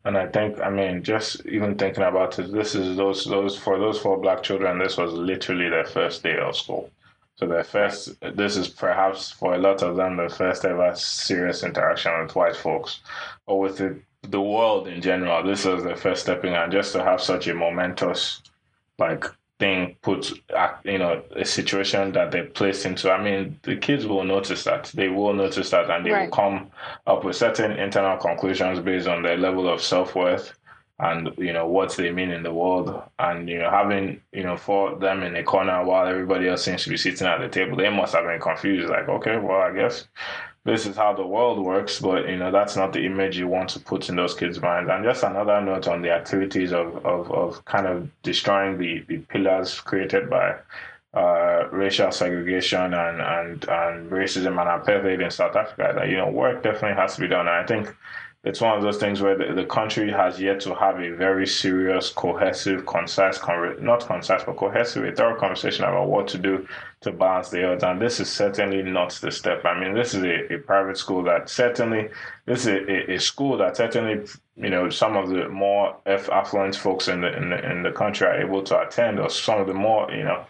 And 0.05 0.17
I 0.17 0.27
think, 0.27 0.59
I 0.61 0.71
mean, 0.71 1.03
just 1.03 1.45
even 1.47 1.77
thinking 1.77 2.05
about 2.05 2.39
it, 2.39 2.53
this 2.53 2.75
is 2.75 2.97
those 2.97 3.25
those 3.25 3.57
for 3.57 3.79
those 3.79 3.99
four 3.99 4.19
black 4.19 4.43
children. 4.43 4.79
This 4.79 4.97
was 4.97 5.13
literally 5.13 5.69
their 5.69 5.85
first 5.85 6.23
day 6.23 6.39
of 6.39 6.57
school. 6.57 6.91
So 7.39 7.47
their 7.47 7.63
first, 7.63 8.21
this 8.21 8.57
is 8.57 8.69
perhaps 8.69 9.31
for 9.31 9.55
a 9.55 9.59
lot 9.59 9.83
of 9.83 9.95
them 9.97 10.17
the 10.17 10.29
first 10.29 10.65
ever 10.65 10.93
serious 10.97 11.63
interaction 11.63 12.21
with 12.21 12.35
white 12.35 12.57
folks, 12.57 13.01
or 13.47 13.61
with 13.61 13.79
the 13.79 14.01
the 14.23 14.41
world 14.41 14.89
in 14.89 15.01
general. 15.01 15.45
This 15.45 15.65
was 15.65 15.85
their 15.85 15.97
first 15.97 16.23
stepping, 16.23 16.55
and 16.55 16.73
just 16.73 16.93
to 16.95 17.05
have 17.05 17.21
such 17.21 17.47
a 17.47 17.55
momentous, 17.55 18.43
like 18.99 19.25
thing 19.59 19.97
put 20.03 20.33
you 20.85 20.99
know 20.99 21.23
a 21.35 21.45
situation 21.45 22.13
that 22.13 22.31
they're 22.31 22.47
placed 22.47 22.87
into 22.87 23.11
i 23.11 23.21
mean 23.21 23.59
the 23.65 23.77
kids 23.77 24.07
will 24.07 24.23
notice 24.23 24.63
that 24.65 24.85
they 24.95 25.09
will 25.09 25.33
notice 25.33 25.71
that 25.71 25.91
and 25.91 26.07
they 26.07 26.13
right. 26.13 26.31
will 26.31 26.37
come 26.37 26.71
up 27.09 27.25
with 27.25 27.35
certain 27.35 27.73
internal 27.73 28.17
conclusions 28.19 28.79
based 28.79 29.09
on 29.09 29.23
their 29.23 29.37
level 29.37 29.69
of 29.69 29.83
self-worth 29.83 30.58
and 31.01 31.31
you 31.39 31.53
know 31.53 31.67
what 31.67 31.97
they 31.97 32.11
mean 32.11 32.31
in 32.31 32.43
the 32.43 32.53
world 32.53 33.03
and 33.21 33.49
you 33.49 33.59
know 33.59 33.71
having 33.71 34.21
you 34.33 34.43
know 34.43 34.57
for 34.57 34.97
them 34.97 35.23
in 35.23 35.37
a 35.37 35.45
corner 35.45 35.85
while 35.85 36.07
everybody 36.07 36.49
else 36.49 36.65
seems 36.65 36.83
to 36.83 36.91
be 36.91 36.97
sitting 36.97 37.27
at 37.27 37.41
the 37.41 37.49
table 37.49 37.77
they 37.77 37.89
must 37.89 38.15
have 38.15 38.25
been 38.25 38.41
confused 38.41 38.89
like 38.89 39.09
okay 39.09 39.37
well 39.37 39.61
i 39.61 39.73
guess 39.73 40.09
this 40.69 40.87
is 40.87 40.97
how 40.97 41.15
the 41.15 41.27
world 41.27 41.65
works, 41.65 41.99
but 42.01 42.29
you 42.29 42.37
know 42.37 42.51
that's 42.51 42.77
not 42.77 42.93
the 42.93 43.05
image 43.07 43.39
you 43.39 43.49
want 43.49 43.71
to 43.71 43.81
put 43.81 44.09
in 44.09 44.17
those 44.17 44.35
kids' 44.35 44.61
minds. 44.61 44.91
And 44.91 45.03
just 45.05 45.23
another 45.23 45.61
note 45.61 45.89
on 45.89 46.03
the 46.03 46.11
activities 46.11 46.73
of 46.73 47.05
of, 47.07 47.31
of 47.33 47.65
kind 47.65 47.87
of 47.87 48.11
destroying 48.23 48.77
the, 48.79 49.01
the 49.09 49.19
pillars 49.19 49.81
created 49.81 50.29
by 50.29 50.57
uh, 51.15 51.69
racial 51.71 52.13
segregation 52.13 52.93
and, 52.93 53.21
and 53.21 53.65
and 53.69 54.11
racism 54.11 54.61
and 54.61 54.85
apartheid 54.85 55.25
in 55.25 55.31
South 55.31 55.57
Africa. 55.57 55.93
That 55.95 56.09
you 56.09 56.17
know 56.17 56.29
work 56.29 56.63
definitely 56.63 57.01
has 57.01 57.15
to 57.15 57.23
be 57.23 57.29
done. 57.29 57.49
And 57.49 57.57
I 57.57 57.65
think 57.65 57.97
it's 58.49 58.63
one 58.63 58.75
of 58.75 58.83
those 58.83 58.97
things 58.97 59.21
where 59.21 59.37
the, 59.37 59.53
the 59.53 59.67
country 59.67 60.11
has 60.11 60.41
yet 60.41 60.59
to 60.61 60.75
have 60.75 60.99
a 60.99 61.11
very 61.11 61.47
serious, 61.47 62.09
cohesive, 62.09 62.87
concise, 62.87 63.39
not 63.79 64.07
concise, 64.07 64.43
but 64.43 64.57
cohesive, 64.57 65.05
a 65.05 65.13
thorough 65.13 65.39
conversation 65.39 65.85
about 65.85 66.09
what 66.09 66.27
to 66.29 66.39
do 66.39 66.67
to 67.03 67.13
balance 67.13 67.51
the 67.51 67.71
odds. 67.71 67.85
And 67.85 68.01
this 68.01 68.21
is 68.21 68.31
certainly 68.31 68.83
not 68.83 69.13
the 69.21 69.31
step. 69.31 69.67
I 69.67 69.79
mean, 69.79 69.93
this 69.93 70.15
is 70.15 70.23
a, 70.23 70.55
a 70.55 70.59
private 70.61 70.97
school 70.97 71.23
that 71.25 71.51
certainly, 71.51 72.09
this 72.47 72.61
is 72.61 72.69
a, 72.69 73.13
a, 73.13 73.21
school 73.21 73.59
that 73.59 73.77
certainly, 73.77 74.27
you 74.57 74.71
know, 74.71 74.89
some 74.89 75.15
of 75.15 75.29
the 75.29 75.47
more 75.51 75.99
affluent 76.07 76.75
folks 76.75 77.09
in 77.09 77.21
the, 77.21 77.37
in 77.37 77.51
the, 77.51 77.71
in 77.71 77.83
the 77.83 77.93
country 77.93 78.27
are 78.27 78.41
able 78.41 78.63
to 78.63 78.81
attend, 78.81 79.21
or 79.21 79.29
some 79.29 79.61
of 79.61 79.67
the 79.67 79.75
more, 79.75 80.11
you 80.11 80.25
know, 80.25 80.43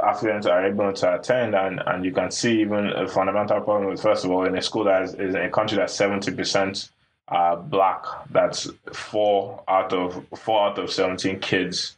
affluent 0.00 0.46
are 0.46 0.64
able 0.64 0.92
to 0.92 1.18
attend 1.18 1.56
and, 1.56 1.82
and 1.88 2.04
you 2.04 2.12
can 2.12 2.30
see 2.30 2.60
even 2.60 2.86
a 2.90 3.08
fundamental 3.08 3.60
problem 3.60 3.90
with 3.90 4.00
first 4.00 4.24
of 4.24 4.30
all 4.30 4.44
in 4.44 4.56
a 4.56 4.62
school 4.62 4.84
that 4.84 5.02
is, 5.02 5.14
is 5.14 5.34
a 5.34 5.48
country 5.48 5.76
that's 5.76 5.92
70 5.94 6.30
percent 6.36 6.90
uh, 7.28 7.56
black. 7.56 8.04
That's 8.30 8.68
four 8.92 9.62
out 9.68 9.92
of 9.92 10.26
four 10.36 10.68
out 10.68 10.78
of 10.78 10.90
seventeen 10.90 11.40
kids. 11.40 11.96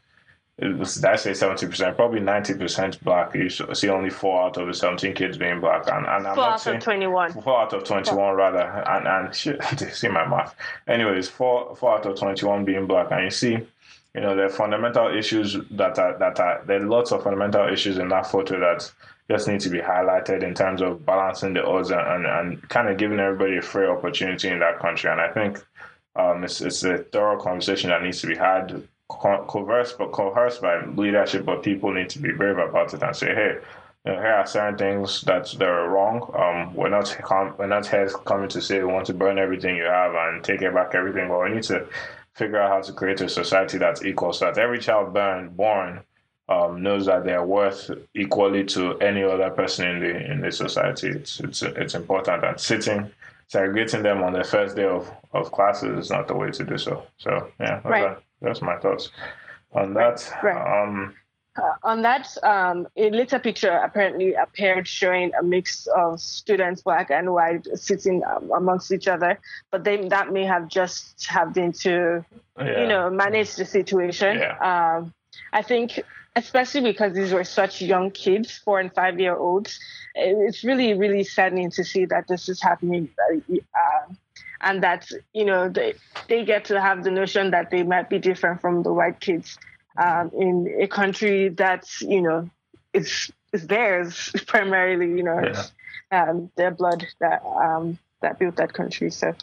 Did 0.59 1.05
I 1.05 1.17
say 1.17 1.35
seventy 1.35 1.67
percent? 1.67 1.97
Probably 1.97 2.21
ninety 2.21 2.55
percent 2.55 3.03
black. 3.03 3.35
You 3.35 3.51
see 3.51 3.89
only 3.89 4.11
four 4.11 4.43
out 4.43 4.57
of 4.57 4.69
the 4.69 4.75
seventeen 4.75 5.15
kids 5.15 5.37
being 5.37 5.61
black, 5.61 5.89
and, 5.89 6.07
and 6.07 6.27
I'm 6.27 6.35
four 6.35 6.45
out 6.45 6.61
saying, 6.61 6.77
of 6.77 6.83
twenty-one. 6.85 7.33
Four 7.33 7.61
out 7.61 7.73
of 7.73 7.85
twenty-one, 7.85 8.37
rather, 8.37 8.61
and 8.61 9.09
and 9.09 9.35
shit, 9.37 9.61
see 9.93 10.09
my 10.09 10.27
math. 10.27 10.55
Anyways, 10.87 11.29
four 11.29 11.75
four 11.75 11.99
out 11.99 12.07
of 12.07 12.17
twenty-one 12.17 12.65
being 12.65 12.87
black, 12.87 13.11
and 13.11 13.25
you 13.25 13.31
see, 13.31 13.59
you 14.15 14.21
know, 14.21 14.37
there 14.37 14.47
are 14.47 14.51
fundamental 14.51 15.09
issues 15.17 15.57
that 15.73 15.99
are 15.99 16.17
that 16.19 16.39
are 16.39 16.63
there 16.67 16.81
are 16.81 16.87
lots 16.87 17.11
of 17.11 17.25
fundamental 17.25 17.69
issues 17.73 17.99
in 17.99 18.09
that 18.11 18.29
photo 18.29 18.61
that 18.61 18.93
just 19.31 19.49
need 19.49 19.61
to 19.61 19.71
be 19.71 19.79
highlighted 19.79 20.43
in 20.43 20.55
terms 20.55 20.83
of 20.83 21.05
balancing 21.07 21.55
the 21.55 21.65
odds 21.65 21.91
and, 21.91 22.27
and, 22.27 22.69
kind 22.69 22.89
of 22.89 22.99
giving 22.99 23.21
everybody 23.21 23.57
a 23.57 23.63
fair 23.63 23.91
opportunity 23.91 24.49
in 24.49 24.59
that 24.59 24.79
country. 24.79 25.11
And 25.11 25.21
I 25.21 25.33
think 25.33 25.65
um, 26.17 26.45
it's, 26.45 26.61
it's 26.61 26.85
a 26.85 26.99
thorough 26.99 27.41
conversation 27.41 27.91
that 27.91 28.03
needs 28.03 28.21
to 28.21 28.27
be 28.27 28.37
had 28.37 28.87
co- 29.09 29.45
coerced, 29.47 29.99
but 29.99 30.13
coerced 30.13 30.61
by 30.61 30.85
leadership, 30.85 31.47
but 31.47 31.63
people 31.63 31.93
need 31.93 32.11
to 32.11 32.19
be 32.19 32.33
brave 32.33 32.59
about 32.59 32.93
it 32.93 33.03
and 33.03 33.17
say, 33.17 33.35
hey, 33.35 33.57
you 34.05 34.13
know, 34.13 34.21
here 34.21 34.33
are 34.33 34.47
certain 34.47 34.77
things 34.77 35.23
that 35.23 35.47
that 35.59 35.67
are 35.67 35.89
wrong. 35.89 36.31
Um, 36.37 36.75
we're 36.75 36.91
not 36.91 37.17
com- 37.23 37.55
we're 37.57 37.67
not 37.67 37.87
here 37.87 38.09
coming 38.27 38.51
to 38.51 38.61
say 38.61 38.79
we 38.81 38.93
want 38.93 39.07
to 39.07 39.15
burn 39.15 39.39
everything 39.39 39.77
you 39.77 39.85
have 39.85 40.15
and 40.15 40.45
take 40.45 40.61
it 40.61 40.75
back 40.75 40.95
everything, 40.95 41.29
but 41.29 41.43
we 41.43 41.55
need 41.55 41.63
to 41.65 41.87
figure 42.35 42.61
out 42.61 42.71
how 42.71 42.81
to 42.83 42.93
create 42.93 43.23
a 43.23 43.29
society 43.31 43.79
that's 43.79 44.05
equal, 44.05 44.35
so 44.35 44.45
that 44.45 44.59
every 44.59 44.79
child 44.79 45.15
born 45.15 45.49
born 45.51 46.03
um, 46.49 46.83
knows 46.83 47.07
that 47.07 47.25
they're 47.25 47.45
worth 47.45 47.91
equally 48.15 48.65
to 48.65 48.99
any 48.99 49.23
other 49.23 49.51
person 49.51 49.89
in 49.89 50.01
the 50.01 50.31
in 50.33 50.41
the 50.41 50.53
society. 50.53 51.09
It's 51.09 51.41
it's 51.41 51.63
it's 51.63 51.95
important 51.95 52.45
and 52.45 52.61
sitting 52.61 53.11
segregating 53.49 54.03
them 54.03 54.23
on 54.23 54.33
the 54.33 54.43
first 54.43 54.75
day 54.75 54.87
of, 54.87 55.11
of 55.33 55.53
classes 55.53 55.99
is 55.99 56.11
not 56.11 56.27
the 56.27 56.35
way 56.35 56.51
to 56.51 56.65
do 56.65 56.79
so. 56.79 57.07
So 57.19 57.31
yeah, 57.61 57.81
that's, 57.81 57.85
Right. 57.85 58.17
that's 58.41 58.63
my 58.63 58.77
thoughts 58.79 59.11
on 59.73 59.95
that. 59.95 60.33
Right. 60.43 60.83
Um, 60.83 61.15
Uh, 61.57 61.75
on 61.85 62.03
that, 62.03 62.27
um, 62.43 62.89
a 62.97 63.11
later 63.11 63.39
picture 63.39 63.71
apparently 63.71 64.35
appeared 64.35 64.89
showing 64.89 65.31
a 65.39 65.43
mix 65.43 65.87
of 65.87 66.19
students, 66.21 66.83
black 66.83 67.11
and 67.13 67.33
white, 67.33 67.65
sitting 67.79 68.25
um, 68.25 68.51
amongst 68.51 68.91
each 68.91 69.07
other. 69.07 69.39
But 69.71 69.85
they, 69.85 70.09
that 70.09 70.33
may 70.33 70.45
have 70.45 70.67
just 70.67 71.25
have 71.27 71.55
been 71.55 71.71
to, 71.85 72.25
yeah. 72.59 72.81
you 72.81 72.89
know, 72.89 73.09
manage 73.09 73.55
the 73.55 73.65
situation. 73.65 74.39
Yeah. 74.39 74.59
Um, 74.59 75.15
I 75.53 75.63
think, 75.63 76.03
especially 76.37 76.81
because 76.81 77.15
these 77.15 77.33
were 77.33 77.45
such 77.45 77.81
young 77.81 78.11
kids, 78.11 78.57
four 78.59 78.81
and 78.81 78.93
five 78.95 79.21
year 79.21 79.37
olds, 79.37 79.79
it's 80.15 80.65
really, 80.65 80.95
really 80.95 81.25
saddening 81.25 81.71
to 81.73 81.85
see 81.85 82.05
that 82.07 82.27
this 82.29 82.49
is 82.49 82.61
happening. 82.63 83.09
Uh, 83.51 84.15
and 84.61 84.83
that, 84.83 85.11
you 85.33 85.45
know, 85.45 85.69
they, 85.69 85.95
they 86.29 86.45
get 86.45 86.65
to 86.67 86.81
have 86.81 87.05
the 87.05 87.11
notion 87.11 87.51
that 87.51 87.71
they 87.71 87.83
might 87.83 88.09
be 88.09 88.19
different 88.19 88.61
from 88.61 88.83
the 88.83 88.93
white 88.93 89.21
kids 89.21 89.59
um, 89.97 90.31
in 90.35 90.77
a 90.81 90.87
country 90.87 91.49
that's 91.51 92.03
you 92.03 92.21
know 92.21 92.51
it's, 92.93 93.31
is 93.53 93.67
theirs 93.67 94.31
primarily 94.47 95.07
you 95.07 95.23
know 95.23 95.41
Yeah. 95.41 95.65
um, 96.11 96.51
their 96.57 96.71
blood 96.71 97.07
that 97.21 97.43
um, 97.45 97.99
that 98.21 98.39
built 98.39 98.57
that 98.57 98.73
country 98.73 99.11
so 99.11 99.35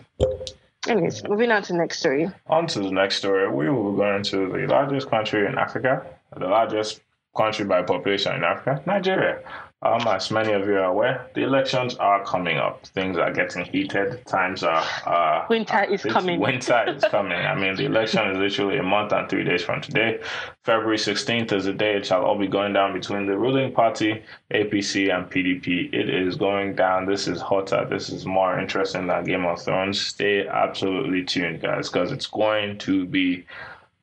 anyways 0.88 1.24
moving 1.28 1.52
on 1.52 1.64
to 1.64 1.74
the 1.74 1.80
next 1.80 2.00
story 2.00 2.30
On 2.48 2.68
to 2.68 2.80
the 2.80 2.92
next 2.92 3.18
story. 3.18 3.50
We 3.50 3.70
will 3.70 3.94
go 3.96 4.16
into 4.16 4.52
the 4.52 4.68
largest 4.68 5.10
country 5.10 5.46
in 5.46 5.58
Africa, 5.58 6.06
the 6.40 6.48
largest 6.48 7.02
country 7.36 7.66
by 7.66 7.82
population 7.82 8.36
in 8.36 8.44
Africa, 8.44 8.82
Nigeria. 8.86 9.40
Um, 9.84 10.08
as 10.08 10.30
many 10.30 10.54
of 10.54 10.68
you 10.68 10.76
are 10.76 10.84
aware, 10.84 11.28
the 11.34 11.42
elections 11.42 11.96
are 11.96 12.24
coming 12.24 12.58
up. 12.58 12.86
Things 12.86 13.18
are 13.18 13.32
getting 13.34 13.66
heated. 13.66 14.24
Times 14.28 14.62
are. 14.62 14.86
Uh, 15.08 15.48
Winter 15.50 15.84
is 15.86 16.04
coming. 16.04 16.40
Winter 16.40 16.84
is 16.88 17.04
coming. 17.10 17.40
I 17.40 17.56
mean, 17.56 17.76
the 17.76 17.86
election 17.86 18.30
is 18.30 18.38
literally 18.38 18.78
a 18.78 18.84
month 18.84 19.12
and 19.12 19.28
three 19.28 19.44
days 19.44 19.64
from 19.64 19.82
today. 19.82 20.20
February 20.66 20.98
16th 20.98 21.52
is 21.52 21.66
the 21.66 21.74
day 21.74 21.96
it 21.96 22.06
shall 22.06 22.24
all 22.24 22.38
be 22.38 22.46
going 22.46 22.74
down 22.74 22.94
between 22.94 23.26
the 23.26 23.36
ruling 23.36 23.74
party, 23.74 24.22
APC, 24.54 25.12
and 25.12 25.32
PDP. 25.32 25.92
It 25.92 26.10
is 26.12 26.36
going 26.36 26.76
down. 26.76 27.08
This 27.08 27.28
is 27.28 27.42
hotter. 27.42 27.88
This 27.90 28.10
is 28.10 28.24
more 28.24 28.60
interesting 28.60 29.08
than 29.08 29.24
Game 29.24 29.48
of 29.48 29.64
Thrones. 29.64 30.00
Stay 30.00 30.48
absolutely 30.48 31.24
tuned, 31.24 31.60
guys, 31.60 31.90
because 31.90 32.12
it's 32.12 32.28
going 32.28 32.78
to 32.80 33.08
be 33.08 33.48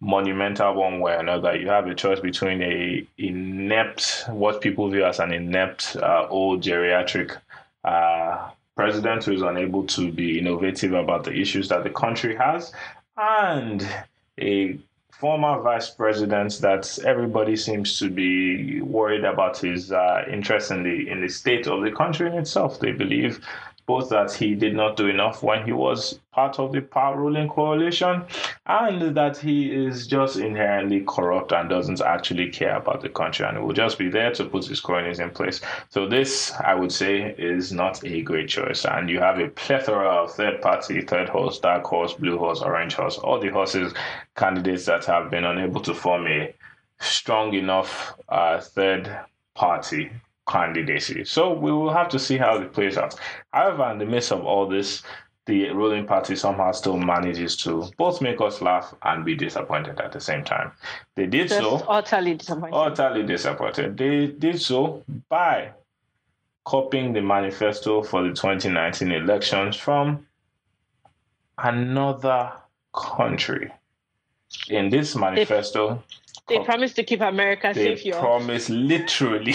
monumental 0.00 0.74
one 0.74 1.00
way 1.00 1.12
or 1.12 1.20
another. 1.20 1.56
You 1.56 1.68
have 1.68 1.86
a 1.86 1.94
choice 1.94 2.20
between 2.20 2.62
a 2.62 3.06
inept, 3.18 4.24
what 4.28 4.60
people 4.60 4.88
view 4.88 5.04
as 5.04 5.18
an 5.18 5.32
inept 5.32 5.96
uh, 5.96 6.26
old 6.28 6.62
geriatric 6.62 7.36
uh, 7.84 8.50
president 8.76 9.24
who 9.24 9.32
is 9.32 9.42
unable 9.42 9.84
to 9.88 10.12
be 10.12 10.38
innovative 10.38 10.92
about 10.92 11.24
the 11.24 11.32
issues 11.32 11.68
that 11.68 11.82
the 11.82 11.90
country 11.90 12.36
has, 12.36 12.72
and 13.16 13.88
a 14.40 14.78
former 15.10 15.60
vice 15.60 15.90
president 15.90 16.60
that 16.60 16.96
everybody 17.04 17.56
seems 17.56 17.98
to 17.98 18.08
be 18.08 18.80
worried 18.82 19.24
about 19.24 19.58
his 19.58 19.90
uh, 19.90 20.22
interest 20.30 20.70
in 20.70 20.84
the 20.84 21.08
in 21.08 21.20
the 21.20 21.28
state 21.28 21.66
of 21.66 21.82
the 21.82 21.90
country 21.90 22.28
in 22.28 22.34
itself. 22.34 22.78
They 22.78 22.92
believe 22.92 23.44
both 23.88 24.10
that 24.10 24.30
he 24.30 24.54
did 24.54 24.76
not 24.76 24.96
do 24.96 25.08
enough 25.08 25.42
when 25.42 25.64
he 25.64 25.72
was 25.72 26.20
part 26.30 26.58
of 26.58 26.72
the 26.72 26.80
power 26.82 27.16
ruling 27.16 27.48
coalition 27.48 28.22
and 28.66 29.16
that 29.16 29.38
he 29.38 29.72
is 29.72 30.06
just 30.06 30.36
inherently 30.36 31.02
corrupt 31.08 31.52
and 31.52 31.70
doesn't 31.70 32.02
actually 32.02 32.50
care 32.50 32.76
about 32.76 33.00
the 33.00 33.08
country 33.08 33.46
and 33.46 33.64
will 33.64 33.72
just 33.72 33.98
be 33.98 34.10
there 34.10 34.30
to 34.30 34.44
put 34.44 34.66
his 34.66 34.78
cronies 34.78 35.20
in 35.20 35.30
place. 35.30 35.62
So 35.88 36.06
this, 36.06 36.52
I 36.60 36.74
would 36.74 36.92
say, 36.92 37.34
is 37.38 37.72
not 37.72 38.04
a 38.04 38.20
great 38.20 38.50
choice. 38.50 38.84
And 38.84 39.08
you 39.08 39.20
have 39.20 39.38
a 39.38 39.48
plethora 39.48 40.06
of 40.06 40.32
third 40.32 40.60
party, 40.60 41.00
third 41.00 41.30
horse, 41.30 41.58
dark 41.58 41.84
horse, 41.84 42.12
blue 42.12 42.36
horse, 42.36 42.60
orange 42.60 42.94
horse, 42.94 43.16
all 43.16 43.40
the 43.40 43.48
horses 43.48 43.94
candidates 44.36 44.84
that 44.84 45.06
have 45.06 45.30
been 45.30 45.44
unable 45.44 45.80
to 45.80 45.94
form 45.94 46.26
a 46.26 46.54
strong 47.00 47.54
enough 47.54 48.12
uh, 48.28 48.60
third 48.60 49.18
party 49.54 50.10
candidacy. 50.48 51.24
So 51.24 51.52
we 51.52 51.70
will 51.70 51.92
have 51.92 52.08
to 52.10 52.18
see 52.18 52.36
how 52.36 52.56
it 52.58 52.72
plays 52.72 52.96
out. 52.96 53.14
However, 53.52 53.90
in 53.90 53.98
the 53.98 54.06
midst 54.06 54.32
of 54.32 54.44
all 54.44 54.66
this, 54.66 55.02
the 55.46 55.70
ruling 55.70 56.06
party 56.06 56.36
somehow 56.36 56.72
still 56.72 56.98
manages 56.98 57.56
to 57.56 57.90
both 57.96 58.20
make 58.20 58.40
us 58.40 58.60
laugh 58.60 58.94
and 59.02 59.24
be 59.24 59.34
disappointed 59.34 59.98
at 59.98 60.12
the 60.12 60.20
same 60.20 60.44
time. 60.44 60.72
They 61.14 61.26
did 61.26 61.48
just 61.48 61.60
so 61.60 61.76
utterly 61.88 62.34
disappointing 62.34 62.74
utterly 62.74 63.22
disappointed. 63.22 63.96
They 63.96 64.26
did 64.26 64.60
so 64.60 65.02
by 65.30 65.70
copying 66.66 67.14
the 67.14 67.22
manifesto 67.22 68.02
for 68.02 68.22
the 68.22 68.28
2019 68.28 69.10
elections 69.10 69.74
from 69.76 70.26
another 71.56 72.52
country. 72.94 73.72
In 74.68 74.90
this 74.90 75.16
manifesto, 75.16 76.02
they 76.48 76.58
promised 76.64 76.96
to 76.96 77.02
keep 77.02 77.20
america 77.20 77.72
they 77.74 77.96
safe 77.96 78.04
y'all. 78.04 78.20
promise 78.20 78.68
literally 78.70 79.54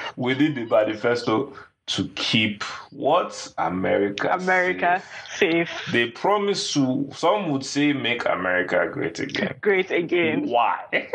within 0.16 0.54
the 0.54 0.64
manifesto 0.66 1.52
to 1.86 2.06
keep 2.14 2.62
what 2.92 3.52
America 3.58 4.32
america 4.32 5.02
safe. 5.36 5.68
safe 5.68 5.92
They 5.92 6.10
promised 6.10 6.72
to. 6.74 7.08
Some 7.12 7.50
would 7.50 7.64
say 7.66 7.92
make 7.92 8.24
America 8.24 8.88
great 8.92 9.18
again. 9.18 9.54
great 9.60 9.90
again 9.90 10.48
Why? 10.48 10.78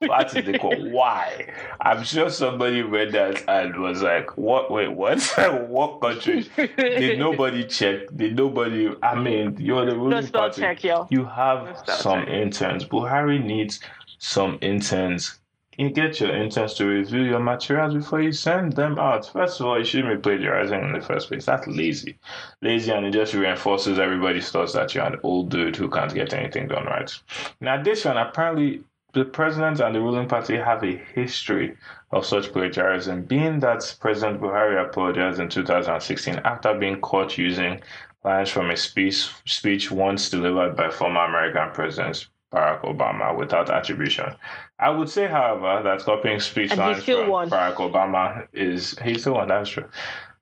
What 0.00 0.34
is 0.36 0.44
the 0.46 0.56
call? 0.58 0.76
Why? 0.92 1.52
I'm 1.80 2.04
sure 2.04 2.30
somebody 2.30 2.82
read 2.82 3.10
that 3.12 3.42
and 3.48 3.80
was 3.80 4.00
like, 4.00 4.38
"What? 4.38 4.70
Wait, 4.70 4.92
what? 4.92 5.20
what 5.68 6.00
country?" 6.00 6.48
Did 6.56 7.18
nobody 7.18 7.64
check? 7.66 8.02
Did 8.14 8.36
nobody? 8.36 8.94
I 9.02 9.16
mean, 9.16 9.56
you're 9.58 9.84
the 9.84 9.96
ruling 9.96 10.28
party. 10.28 10.60
check 10.60 10.84
y'all 10.84 11.08
You 11.10 11.24
have 11.24 11.82
some 11.86 12.20
check. 12.26 12.28
interns. 12.28 12.84
Buhari 12.84 13.44
needs 13.44 13.80
some 14.18 14.58
interns. 14.60 15.40
You 15.76 15.90
get 15.90 16.20
your 16.20 16.34
interns 16.34 16.74
to 16.74 16.86
review 16.86 17.22
your 17.22 17.38
materials 17.38 17.94
before 17.94 18.20
you 18.20 18.32
send 18.32 18.72
them 18.72 18.98
out. 18.98 19.30
First 19.32 19.60
of 19.60 19.66
all, 19.66 19.78
you 19.78 19.84
shouldn't 19.84 20.12
be 20.12 20.20
plagiarizing 20.20 20.82
in 20.82 20.92
the 20.92 21.00
first 21.00 21.28
place. 21.28 21.46
That's 21.46 21.68
lazy. 21.68 22.18
Lazy, 22.60 22.90
and 22.90 23.06
it 23.06 23.12
just 23.12 23.32
reinforces 23.32 23.98
everybody's 24.00 24.50
thoughts 24.50 24.72
that 24.72 24.92
you're 24.94 25.04
an 25.04 25.20
old 25.22 25.50
dude 25.50 25.76
who 25.76 25.88
can't 25.88 26.12
get 26.12 26.34
anything 26.34 26.66
done 26.66 26.86
right. 26.86 27.16
In 27.60 27.68
addition, 27.68 28.16
apparently, 28.16 28.82
the 29.12 29.24
president 29.24 29.80
and 29.80 29.94
the 29.94 30.00
ruling 30.00 30.28
party 30.28 30.56
have 30.56 30.82
a 30.82 31.00
history 31.14 31.76
of 32.10 32.26
such 32.26 32.52
plagiarism, 32.52 33.22
being 33.22 33.60
that 33.60 33.96
President 34.00 34.40
Buhari 34.40 34.84
apologized 34.84 35.40
in 35.40 35.48
2016 35.48 36.40
after 36.44 36.74
being 36.74 37.00
caught 37.00 37.38
using 37.38 37.80
lines 38.24 38.50
from 38.50 38.70
a 38.70 38.76
speech, 38.76 39.30
speech 39.46 39.90
once 39.90 40.28
delivered 40.28 40.76
by 40.76 40.90
former 40.90 41.24
American 41.24 41.70
President 41.72 42.26
Barack 42.52 42.82
Obama 42.82 43.36
without 43.36 43.70
attribution. 43.70 44.34
I 44.78 44.90
would 44.90 45.08
say, 45.08 45.26
however, 45.26 45.82
that 45.82 46.04
copying 46.04 46.40
speech 46.40 46.70
And 46.70 46.80
lines 46.80 47.04
from 47.04 47.28
won. 47.28 47.50
Barack 47.50 47.74
Obama 47.74 48.46
is 48.52 48.98
he 49.00 49.18
still 49.18 49.34
won. 49.34 49.48
That's 49.48 49.70
true. 49.70 49.88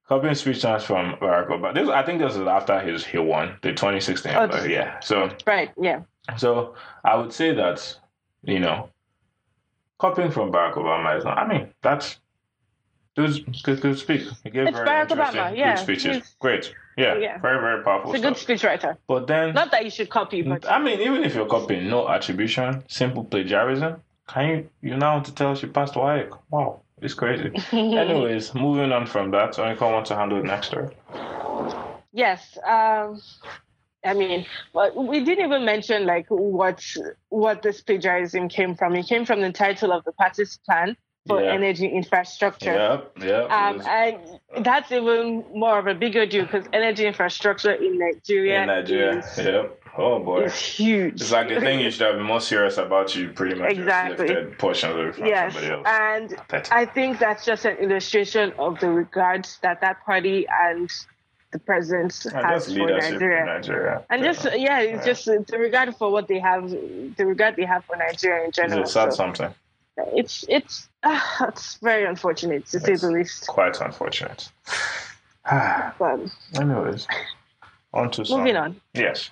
Copying 0.09 0.35
speech 0.35 0.63
lines 0.63 0.85
from 0.85 1.17
Barack 1.17 1.49
Obama. 1.49 1.75
This, 1.75 1.89
I 1.89 2.03
think 2.05 2.21
this 2.21 2.37
is 2.37 2.47
after 2.47 2.79
his 2.81 3.05
he 3.05 3.19
won 3.19 3.57
the 3.63 3.71
2016. 3.71 4.33
Oh, 4.35 4.47
but 4.47 4.69
yeah. 4.71 5.01
So 5.01 5.31
right 5.47 5.73
yeah 5.81 6.03
so 6.37 6.75
I 7.05 7.17
would 7.17 7.33
say 7.33 7.53
that, 7.55 7.99
you 8.43 8.59
know, 8.59 8.91
copying 9.99 10.31
from 10.31 10.53
Barack 10.53 10.75
Obama 10.75 11.17
is 11.17 11.25
not. 11.25 11.39
I 11.39 11.47
mean, 11.47 11.69
that's 11.83 12.19
good. 13.17 13.63
Good, 13.63 13.81
good 13.81 13.99
speak. 13.99 14.23
He 14.45 14.51
gave 14.51 14.69
It's 14.69 14.77
very 14.77 14.89
Barack 14.89 15.11
interesting, 15.11 15.41
Obama, 15.41 15.57
yeah. 15.57 15.75
good 15.75 15.83
speeches. 15.83 16.17
He's- 16.17 16.37
Great. 16.39 16.75
Yeah, 16.97 17.17
Yeah. 17.19 17.39
very, 17.39 17.61
very 17.61 17.83
powerful 17.83 18.15
it's 18.15 18.25
a 18.25 18.27
good 18.27 18.37
speechwriter 18.39 18.97
But 19.07 19.27
then, 19.27 19.53
not 19.55 19.71
that 19.73 19.85
you 19.85 19.91
should 19.91 20.09
copy 20.09 20.41
but 20.43 20.65
I 20.71 20.79
mean, 20.79 20.99
even 21.01 21.25
if 21.25 21.35
you're 21.35 21.47
copying, 21.47 21.91
no 21.91 22.09
attribution, 22.09 22.85
simple 22.89 23.25
plagiarism. 23.25 24.03
Can 24.29 24.49
you 24.49 24.71
you 24.81 24.97
now 24.97 25.13
want 25.15 25.27
to 25.27 25.35
tell 25.35 25.53
us 25.53 25.63
you 25.63 25.69
passed 25.69 25.95
WAEC? 25.95 26.31
Wow, 26.51 26.81
it's 27.03 27.15
crazy. 27.15 27.53
Anyways, 27.73 28.55
moving 28.55 28.93
on 28.93 29.07
from 29.07 29.31
that, 29.33 29.53
Onika 29.57 29.83
want 29.93 30.07
to 30.07 30.17
handle 30.17 30.39
the 30.41 30.47
next 30.47 30.69
story. 30.69 30.89
Yes. 32.13 32.57
Um, 32.67 33.21
I 34.05 34.15
mean, 34.15 34.47
well, 34.73 34.93
we 34.95 35.21
didn't 35.25 35.45
even 35.45 35.65
mention 35.65 36.07
like 36.07 36.27
what 36.29 36.83
what 37.29 37.63
this 37.63 37.83
plagiarism 37.83 38.49
came 38.49 38.75
from. 38.75 38.95
It 38.97 39.07
came 39.07 39.25
from 39.27 39.41
the 39.43 39.53
title 39.53 39.93
of 39.93 40.05
the 40.05 40.13
party's 40.13 40.59
plan, 40.65 40.97
for 41.27 41.43
Yeah. 41.43 41.53
energy 41.53 41.87
infrastructure. 41.89 42.73
Yep, 42.73 43.19
yep. 43.25 43.51
Um, 43.51 43.83
and 43.87 44.19
that's 44.65 44.91
even 44.93 45.45
more 45.55 45.79
of 45.79 45.87
a 45.87 45.95
bigger 45.95 46.27
deal 46.27 46.45
because 46.45 46.65
energy 46.73 47.07
infrastructure 47.07 47.73
in 47.73 47.99
Nigeria, 47.99 48.61
in 48.63 48.67
Nigeria. 48.69 49.19
is, 49.19 49.39
Yep. 49.39 49.81
Oh 49.99 50.19
boy. 50.23 50.43
is 50.43 50.55
huge. 50.57 51.21
It's 51.23 51.33
like 51.33 51.49
the 51.49 51.59
thing 51.61 51.81
you 51.81 51.91
should 51.91 52.07
have 52.07 52.17
been 52.17 52.27
more 52.27 52.41
serious 52.41 52.77
about. 52.77 53.15
You 53.17 53.31
pretty 53.31 53.55
much 53.55 53.73
Exactly. 53.73 54.29
lifted 54.29 54.59
portions 54.59 54.95
of 54.95 55.07
it 55.07 55.15
from 55.15 55.27
yes, 55.27 55.53
somebody 55.55 55.73
else. 55.73 55.87
and. 55.89 56.37
I 56.71 56.85
think 56.85 57.19
that's 57.19 57.45
just 57.47 57.65
an 57.65 57.77
illustration 57.79 58.53
of 58.59 58.79
the 58.81 58.91
regard 58.91 59.49
that 59.63 59.81
that 59.81 60.05
party 60.05 60.47
and 60.49 60.91
the 61.53 61.59
president 61.61 62.27
And 62.27 62.45
has 62.47 62.67
for 62.67 62.87
Nigeria. 62.87 63.45
Nigeria. 63.47 64.03
And 64.11 64.23
just 64.23 64.45
Yeah. 64.45 64.55
yeah, 64.57 64.81
it's 64.81 65.07
Yeah. 65.07 65.13
just 65.13 65.25
the 65.53 65.59
regard 65.59 65.97
for 65.97 66.11
what 66.11 66.29
they 66.29 66.41
have, 66.41 66.69
the 66.71 67.25
regard 67.25 67.57
they 67.57 67.65
have 67.65 67.85
for 67.87 67.97
Nigeria 67.97 68.43
in 68.43 68.49
It's 68.49 68.57
general. 68.59 68.83
a 68.83 68.87
sad 68.87 69.13
So 69.13 69.17
something. 69.17 69.55
It's 70.15 70.45
it's 70.49 70.89
uh, 71.03 71.21
it's 71.49 71.77
very 71.77 72.05
unfortunate 72.05 72.67
to 72.67 72.81
say 72.81 72.97
the 72.97 73.11
least. 73.11 73.47
Quite 73.47 73.81
unfortunate. 73.81 74.51
But 75.49 76.21
Anyways, 76.59 77.07
on 77.95 78.11
to 78.13 78.25
some. 78.25 78.39
moving 78.41 78.57
on, 78.57 78.81
Yes. 78.95 79.31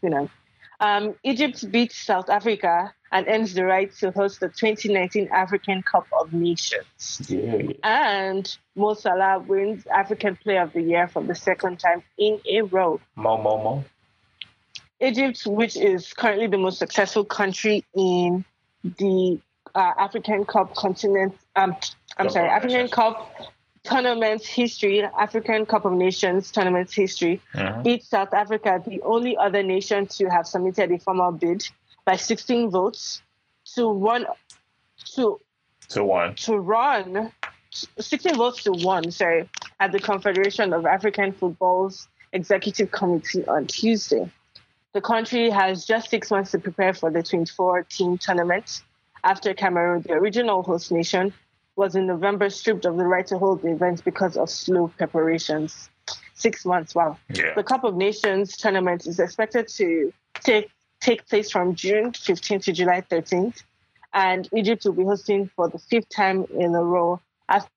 you 0.00 0.10
know, 0.10 0.30
um, 0.78 1.14
Egypt 1.24 1.68
beats 1.72 1.96
South 1.96 2.30
Africa 2.30 2.94
and 3.10 3.26
ends 3.26 3.52
the 3.54 3.64
right 3.64 3.92
to 3.96 4.12
host 4.12 4.38
the 4.40 4.48
2019 4.48 5.28
African 5.32 5.82
Cup 5.82 6.06
of 6.20 6.32
Nations. 6.32 7.20
Yeah. 7.28 7.72
And 7.82 8.56
Mo 8.76 8.94
Salah 8.94 9.40
wins 9.40 9.86
African 9.88 10.36
Player 10.36 10.62
of 10.62 10.72
the 10.72 10.82
Year 10.82 11.08
for 11.08 11.22
the 11.22 11.34
second 11.34 11.80
time 11.80 12.02
in 12.16 12.40
a 12.48 12.62
row. 12.62 13.00
Mo 13.16 13.36
mo 13.42 13.56
mo. 13.62 13.84
Egypt, 15.00 15.42
which 15.46 15.76
is 15.76 16.12
currently 16.14 16.46
the 16.46 16.58
most 16.58 16.78
successful 16.78 17.24
country 17.24 17.84
in 17.96 18.44
the 18.84 19.38
uh, 19.74 19.92
African 19.98 20.44
Cup 20.44 20.74
continent, 20.74 21.34
um, 21.56 21.76
I'm 22.18 22.26
Cup 22.26 22.32
sorry, 22.32 22.48
African. 22.48 22.88
Cup 22.88 23.30
tournament 23.84 24.44
history, 24.44 25.02
African 25.02 25.66
Cup 25.66 25.84
of 25.84 25.92
Nations 25.92 26.50
tournament 26.52 26.92
history, 26.92 27.40
Mhm. 27.54 27.82
beat 27.82 28.04
South 28.04 28.32
Africa, 28.32 28.80
the 28.86 29.00
only 29.02 29.36
other 29.36 29.62
nation 29.62 30.06
to 30.06 30.28
have 30.28 30.46
submitted 30.46 30.92
a 30.92 30.98
formal 30.98 31.32
bid, 31.32 31.66
by 32.04 32.16
16 32.16 32.70
votes 32.70 33.22
to 33.74 33.88
one 33.88 34.26
to 35.14 35.40
To 35.88 36.04
one. 36.04 36.34
to 36.36 36.58
run 36.58 37.32
16 37.98 38.36
votes 38.36 38.62
to 38.64 38.72
one, 38.72 39.10
sorry, 39.10 39.48
at 39.80 39.90
the 39.92 39.98
Confederation 39.98 40.72
of 40.72 40.86
African 40.86 41.32
Football's 41.32 42.08
Executive 42.32 42.90
Committee 42.92 43.44
on 43.46 43.66
Tuesday. 43.66 44.30
The 44.94 45.00
country 45.00 45.48
has 45.48 45.86
just 45.86 46.10
six 46.10 46.30
months 46.30 46.50
to 46.50 46.58
prepare 46.58 46.92
for 46.92 47.10
the 47.10 47.22
24 47.22 47.84
team 47.84 48.18
tournament 48.18 48.82
after 49.24 49.54
Cameroon, 49.54 50.02
the 50.02 50.12
original 50.12 50.62
host 50.62 50.92
nation, 50.92 51.32
was 51.76 51.94
in 51.94 52.06
November 52.06 52.50
stripped 52.50 52.84
of 52.84 52.98
the 52.98 53.06
right 53.06 53.26
to 53.28 53.38
hold 53.38 53.62
the 53.62 53.70
event 53.70 54.04
because 54.04 54.36
of 54.36 54.50
slow 54.50 54.88
preparations. 54.98 55.88
Six 56.34 56.66
months, 56.66 56.94
wow. 56.94 57.16
Yeah. 57.32 57.54
The 57.54 57.62
Cup 57.62 57.84
of 57.84 57.96
Nations 57.96 58.56
tournament 58.56 59.06
is 59.06 59.18
expected 59.18 59.68
to 59.68 60.12
take, 60.34 60.70
take 61.00 61.26
place 61.26 61.50
from 61.50 61.74
June 61.74 62.12
15th 62.12 62.64
to 62.64 62.72
July 62.72 63.00
13th, 63.00 63.62
and 64.12 64.48
Egypt 64.54 64.84
will 64.84 64.92
be 64.92 65.04
hosting 65.04 65.50
for 65.56 65.68
the 65.68 65.78
fifth 65.78 66.10
time 66.10 66.44
in 66.50 66.74
a 66.74 66.84
row, 66.84 67.18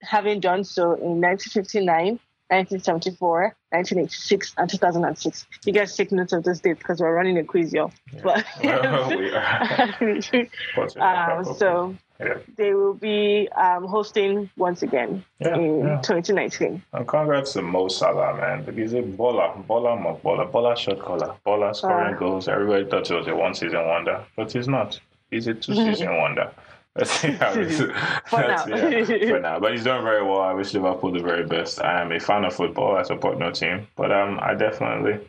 having 0.01 0.41
done 0.41 0.65
so 0.65 0.93
in 0.93 1.21
1959, 1.21 2.19
1974, 2.49 3.56
1986, 3.76 4.54
and 4.58 4.70
2006. 4.70 5.46
You 5.66 5.74
guys 5.74 5.96
take 5.96 6.12
note 6.12 6.32
of 6.34 6.44
this 6.44 6.60
date 6.60 6.78
because 6.78 7.00
we're 7.02 7.14
running 7.14 7.38
a 7.38 7.44
quiz, 7.44 7.74
y'all. 7.74 7.92
Are. 8.26 8.44
But, 10.76 10.98
um, 10.98 11.46
so 11.56 11.96
yeah. 12.20 12.36
they 12.58 12.74
will 12.74 12.94
be 12.94 13.50
um, 13.56 13.86
hosting 13.86 14.50
once 14.58 14.82
again 14.84 15.24
Yeah, 15.40 15.56
in 15.56 15.80
yeah. 15.80 16.02
2019. 16.02 16.82
And 16.94 17.08
congrats 17.08 17.54
to 17.54 17.62
Mo 17.62 17.88
Salah, 17.88 18.36
man. 18.38 18.64
Because 18.64 18.92
he's 18.92 18.94
a 18.94 19.04
baller, 19.04 19.66
baller, 19.68 20.02
mo 20.02 20.20
baller, 20.24 20.50
baller 20.52 20.78
shot 20.78 21.00
caller, 21.00 21.36
baller 21.46 21.76
scoring 21.76 22.16
Ah. 22.16 22.18
goals. 22.20 22.48
Everybody 22.48 22.86
thought 22.90 23.08
he 23.08 23.14
was 23.16 23.28
a 23.28 23.36
one 23.36 23.54
season 23.54 23.86
wonder, 23.88 24.24
but 24.36 24.52
he's 24.52 24.68
not. 24.68 25.00
He's 25.32 25.48
a 25.48 25.54
two 25.54 25.74
season 25.76 26.16
wonder. 26.24 26.52
Let's 26.95 27.12
see 27.12 27.31
how 27.31 27.53
this 27.53 27.79
For 27.79 28.38
let's 28.38 28.67
now. 28.67 29.03
see 29.05 29.27
for 29.27 29.39
now. 29.39 29.60
But 29.60 29.73
he's 29.73 29.84
doing 29.84 30.03
very 30.03 30.23
well. 30.23 30.39
I 30.39 30.53
wish 30.53 30.73
Liverpool 30.73 31.12
the 31.12 31.19
very 31.19 31.45
best. 31.45 31.81
I 31.81 32.01
am 32.01 32.12
a 32.13 32.19
fan 32.19 32.45
of 32.45 32.53
football. 32.53 32.95
I 32.95 33.03
support 33.03 33.38
no 33.38 33.51
team, 33.51 33.88
but 33.97 34.12
um, 34.13 34.39
I 34.41 34.53
definitely, 34.53 35.19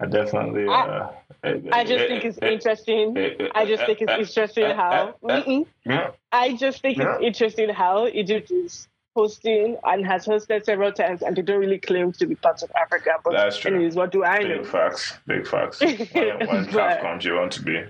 I 0.00 0.06
definitely. 0.06 0.66
Uh, 0.66 1.08
I 1.72 1.84
just 1.84 2.08
think 2.08 2.24
it's 2.24 2.38
eh, 2.42 2.46
eh, 2.46 2.48
eh, 2.48 2.52
interesting. 2.54 3.48
I 3.54 3.64
just 3.64 3.86
think 3.86 3.98
it's 4.00 4.12
interesting 4.12 4.74
how. 4.74 5.14
I 6.32 6.56
just 6.56 6.82
think 6.82 6.98
it's 6.98 7.22
interesting 7.22 7.68
how 7.68 8.08
Egypt 8.08 8.50
is 8.50 8.88
hosting 9.14 9.76
and 9.84 10.04
has 10.04 10.26
hosted 10.26 10.64
several 10.64 10.90
times, 10.90 11.22
and 11.22 11.36
they 11.36 11.42
don't 11.42 11.60
really 11.60 11.78
claim 11.78 12.10
to 12.10 12.26
be 12.26 12.34
part 12.34 12.60
of 12.64 12.72
Africa. 12.80 13.12
But 13.22 13.34
That's 13.34 13.56
true. 13.58 13.72
anyways, 13.72 13.94
what 13.94 14.10
do 14.10 14.24
I 14.24 14.38
big 14.38 14.56
know? 14.56 14.64
facts, 14.64 15.16
big 15.28 15.46
facts. 15.46 15.80
When, 16.12 16.38
when 16.48 16.70
But- 16.72 17.02
comes, 17.02 17.24
you 17.24 17.34
want 17.36 17.52
to 17.52 17.62
be. 17.62 17.84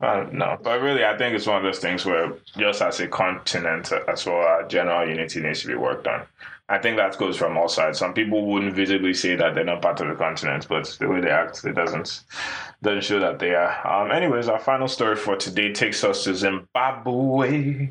Uh, 0.00 0.26
no, 0.32 0.56
but 0.62 0.80
really, 0.80 1.04
I 1.04 1.16
think 1.18 1.36
it's 1.36 1.46
one 1.46 1.58
of 1.58 1.62
those 1.62 1.78
things 1.78 2.06
where 2.06 2.32
just 2.56 2.80
as 2.80 3.00
a 3.00 3.08
continent, 3.08 3.92
as 4.08 4.24
well, 4.24 4.36
our 4.36 4.66
general 4.66 5.06
unity 5.06 5.40
needs 5.40 5.60
to 5.60 5.68
be 5.68 5.74
worked 5.74 6.06
on. 6.06 6.22
I 6.70 6.78
think 6.78 6.96
that 6.96 7.18
goes 7.18 7.36
from 7.36 7.58
all 7.58 7.68
sides. 7.68 7.98
Some 7.98 8.14
people 8.14 8.46
wouldn't 8.46 8.74
visibly 8.74 9.12
say 9.12 9.34
that 9.34 9.54
they're 9.54 9.64
not 9.64 9.82
part 9.82 10.00
of 10.00 10.08
the 10.08 10.14
continent, 10.14 10.66
but 10.68 10.86
the 11.00 11.08
way 11.08 11.20
they 11.20 11.28
act, 11.28 11.64
it 11.64 11.74
doesn't 11.74 12.22
doesn't 12.80 13.04
show 13.04 13.18
that 13.18 13.40
they 13.40 13.54
are. 13.54 13.86
Um, 13.86 14.12
anyways, 14.12 14.48
our 14.48 14.60
final 14.60 14.88
story 14.88 15.16
for 15.16 15.36
today 15.36 15.72
takes 15.72 16.02
us 16.04 16.24
to 16.24 16.34
Zimbabwe. 16.34 17.90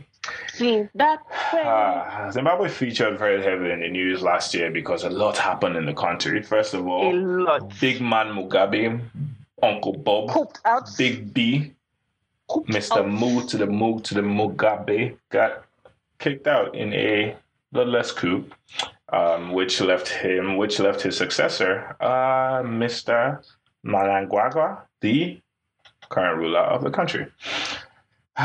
See 0.53 0.87
that. 0.95 1.19
Ah, 1.53 2.29
Zimbabwe 2.31 2.69
featured 2.69 3.19
very 3.19 3.43
heavily 3.43 3.71
in 3.71 3.81
the 3.81 3.89
news 3.89 4.21
last 4.21 4.53
year 4.53 4.71
because 4.71 5.03
a 5.03 5.09
lot 5.09 5.37
happened 5.37 5.75
in 5.75 5.85
the 5.85 5.93
country. 5.93 6.41
First 6.41 6.73
of 6.73 6.87
all, 6.87 7.03
a 7.03 7.07
all, 7.07 7.43
lot. 7.43 7.79
Big 7.81 8.01
Man 8.01 8.27
Mugabe, 8.27 8.99
Uncle 9.61 9.93
Bob, 9.93 10.57
out. 10.65 10.89
Big 10.97 11.33
B, 11.33 11.59
Pooped 11.59 11.78
Mr. 12.49 12.97
out. 12.97 13.09
Mu 13.09 13.45
to 13.47 13.57
the 13.57 13.65
Mu 13.65 13.99
to 14.01 14.13
the 14.13 14.21
Mugabe 14.21 15.17
got 15.29 15.63
kicked 16.17 16.47
out 16.47 16.75
in 16.75 16.93
a 16.93 17.35
bloodless 17.71 18.11
coup, 18.11 18.45
um, 19.13 19.51
which 19.53 19.79
left 19.81 20.07
him, 20.07 20.57
which 20.57 20.79
left 20.79 21.01
his 21.01 21.15
successor, 21.17 21.95
uh, 21.99 22.61
Mr. 22.63 23.43
Mnangagwa, 23.85 24.81
the 25.01 25.39
current 26.09 26.37
ruler 26.37 26.59
of 26.59 26.83
the 26.83 26.89
country. 26.91 27.27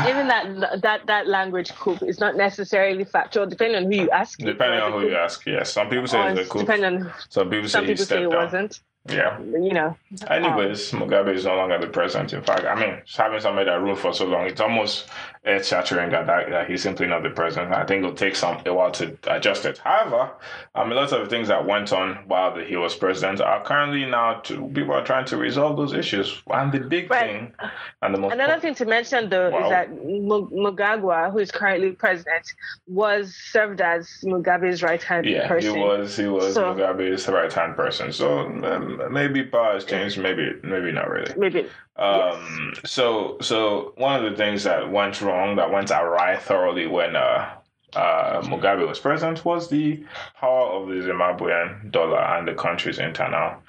Even 0.07 0.27
that 0.27 0.81
that 0.81 1.05
that 1.07 1.25
language 1.27 1.73
coup 1.75 1.97
is 2.05 2.19
not 2.19 2.35
necessarily 2.35 3.05
factual, 3.05 3.45
depending 3.45 3.85
on 3.85 3.91
who 3.91 3.97
you 4.03 4.09
ask. 4.09 4.37
Depending 4.39 4.81
on 4.81 4.91
who 4.91 5.07
you 5.07 5.15
ask, 5.15 5.45
yes. 5.45 5.71
Some 5.71 5.89
people 5.89 6.05
say 6.07 6.19
Or 6.19 6.29
it's 6.31 6.47
a 6.47 6.51
coup. 6.51 6.59
depending 6.59 7.03
on 7.03 7.13
Some 7.29 7.49
people 7.49 7.69
say 7.69 7.79
some 7.79 7.85
people 7.85 8.05
say 8.05 8.23
it 8.23 8.29
wasn't. 8.29 8.81
Yeah. 9.07 9.39
You 9.39 9.73
know. 9.73 9.97
Anyways, 10.29 10.91
Mugabe 10.91 11.35
is 11.35 11.45
no 11.45 11.55
longer 11.55 11.79
the 11.79 11.87
president. 11.87 12.33
In 12.33 12.41
fact, 12.41 12.65
I 12.65 12.75
mean, 12.75 13.01
having 13.15 13.39
somebody 13.39 13.69
that 13.69 13.79
ruled 13.79 13.99
for 13.99 14.13
so 14.13 14.25
long, 14.25 14.47
it's 14.47 14.61
almost 14.61 15.07
earth 15.45 15.65
shattering 15.65 16.09
that, 16.11 16.25
that, 16.27 16.49
that 16.49 16.69
he's 16.69 16.81
simply 16.81 17.07
not 17.07 17.23
the 17.23 17.29
president. 17.29 17.71
I 17.73 17.85
think 17.85 18.03
it'll 18.03 18.15
take 18.15 18.35
some 18.35 18.61
a 18.65 18.73
while 18.73 18.91
to 18.91 19.17
adjust 19.27 19.65
it. 19.65 19.77
However, 19.77 20.31
um, 20.73 20.91
a 20.91 20.95
lot 20.95 21.11
of 21.11 21.21
the 21.21 21.29
things 21.29 21.47
that 21.49 21.65
went 21.65 21.93
on 21.93 22.15
while 22.27 22.55
he 22.55 22.75
was 22.75 22.95
president 22.95 23.41
are 23.41 23.63
currently 23.63 24.05
now 24.05 24.35
to, 24.41 24.67
people 24.69 24.93
are 24.93 25.03
trying 25.05 25.25
to 25.25 25.37
resolve 25.37 25.77
those 25.77 25.93
issues. 25.93 26.41
And 26.49 26.71
the 26.71 26.79
big 26.79 27.09
Right. 27.11 27.25
thing, 27.25 27.53
and 28.01 28.13
the 28.13 28.19
most 28.19 28.33
Another 28.33 28.59
thing 28.59 28.73
to 28.75 28.85
mention, 28.85 29.29
though, 29.29 29.49
Wow. 29.51 29.63
is 29.63 29.69
that 29.69 29.89
Mu- 29.91 30.49
Mugagwa, 30.49 31.31
who 31.31 31.39
is 31.39 31.51
currently 31.51 31.91
president, 31.91 32.45
was 32.87 33.35
served 33.35 33.81
as 33.81 34.09
Mugabe's 34.23 34.81
right 34.81 35.01
hand 35.03 35.25
yeah, 35.25 35.47
person. 35.47 35.75
he 35.75 35.79
was 35.81 36.17
he 36.17 36.27
was 36.27 36.53
So- 36.55 36.73
Mugabe's 36.73 37.27
right 37.27 37.51
hand 37.53 37.75
person. 37.75 38.11
So 38.11 38.39
um, 38.39 39.01
maybe 39.11 39.43
power 39.43 39.73
has 39.73 39.85
changed, 39.85 40.17
maybe 40.17 40.53
maybe 40.63 40.91
not 40.91 41.09
really. 41.09 41.33
Maybe. 41.37 41.67
Um, 41.97 42.73
so, 42.83 43.37
so 43.39 43.93
one 43.95 44.21
of 44.21 44.29
the 44.29 44.35
things 44.35 44.65
that 44.65 44.91
went 44.91 45.21
wrong, 45.21 45.34
that 45.55 45.71
went 45.71 45.91
awry 45.91 46.37
thoroughly 46.37 46.87
when 46.87 47.15
uh, 47.15 47.55
uh, 47.95 48.41
Mugabe 48.41 48.87
was 48.87 48.99
president, 48.99 49.45
was 49.45 49.69
the 49.69 50.03
power 50.39 50.67
of 50.67 50.87
the 50.87 50.95
Zimbabwean 50.95 51.91
dollar 51.91 52.19
and 52.19 52.47
the 52.47 52.53
country's 52.53 52.99
internal 52.99 53.61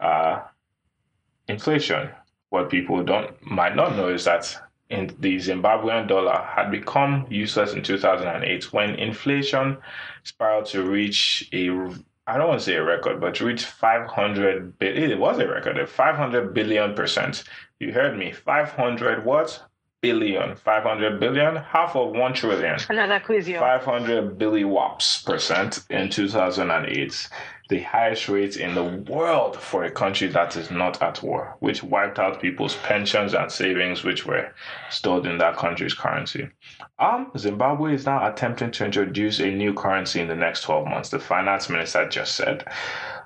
uh, 0.00 0.40
inflation. 1.48 2.10
What 2.50 2.70
people 2.70 3.02
don't 3.02 3.30
might 3.42 3.76
not 3.76 3.96
know 3.96 4.08
is 4.08 4.24
that 4.24 4.56
in 4.90 5.14
the 5.18 5.36
Zimbabwean 5.36 6.08
dollar 6.08 6.40
had 6.54 6.70
become 6.70 7.26
useless 7.28 7.72
in 7.74 7.82
2008 7.82 8.72
when 8.72 8.90
inflation 8.94 9.76
spiraled 10.22 10.66
to 10.66 10.82
reach 10.82 11.48
a 11.52 11.70
I 12.26 12.38
don't 12.38 12.48
want 12.48 12.60
to 12.60 12.64
say 12.64 12.76
a 12.76 12.82
record, 12.82 13.20
but 13.20 13.34
to 13.34 13.44
reach 13.44 13.66
500 13.66 14.78
billion. 14.78 15.10
It 15.10 15.18
was 15.18 15.38
a 15.38 15.46
record, 15.46 15.76
a 15.78 15.86
500 15.86 16.54
billion 16.54 16.94
percent. 16.94 17.44
You 17.80 17.92
heard 17.92 18.16
me, 18.16 18.32
500 18.32 19.26
what? 19.26 19.62
Billion, 20.04 20.54
500 20.54 21.18
billion, 21.18 21.56
half 21.56 21.96
of 21.96 22.10
1 22.10 22.34
trillion. 22.34 22.76
Another 22.90 23.20
quiz, 23.20 23.48
yo. 23.48 23.58
500 23.58 24.38
billiwaps 24.38 25.24
percent 25.24 25.82
in 25.88 26.10
2008, 26.10 27.28
the 27.68 27.80
highest 27.80 28.28
rate 28.28 28.56
in 28.56 28.74
the 28.74 28.84
world 28.84 29.56
for 29.56 29.84
a 29.84 29.90
country 29.90 30.28
that 30.28 30.54
is 30.56 30.70
not 30.70 31.00
at 31.02 31.22
war, 31.22 31.56
which 31.60 31.82
wiped 31.82 32.18
out 32.18 32.40
people's 32.40 32.76
pensions 32.76 33.32
and 33.32 33.50
savings, 33.50 34.04
which 34.04 34.26
were 34.26 34.52
stored 34.90 35.24
in 35.24 35.38
that 35.38 35.56
country's 35.56 35.94
currency. 35.94 36.48
Um, 36.98 37.30
Zimbabwe 37.38 37.94
is 37.94 38.04
now 38.04 38.26
attempting 38.30 38.70
to 38.72 38.84
introduce 38.84 39.40
a 39.40 39.50
new 39.50 39.72
currency 39.72 40.20
in 40.20 40.28
the 40.28 40.34
next 40.34 40.62
12 40.62 40.86
months. 40.86 41.08
The 41.08 41.18
finance 41.18 41.70
minister 41.70 42.06
just 42.06 42.36
said, 42.36 42.64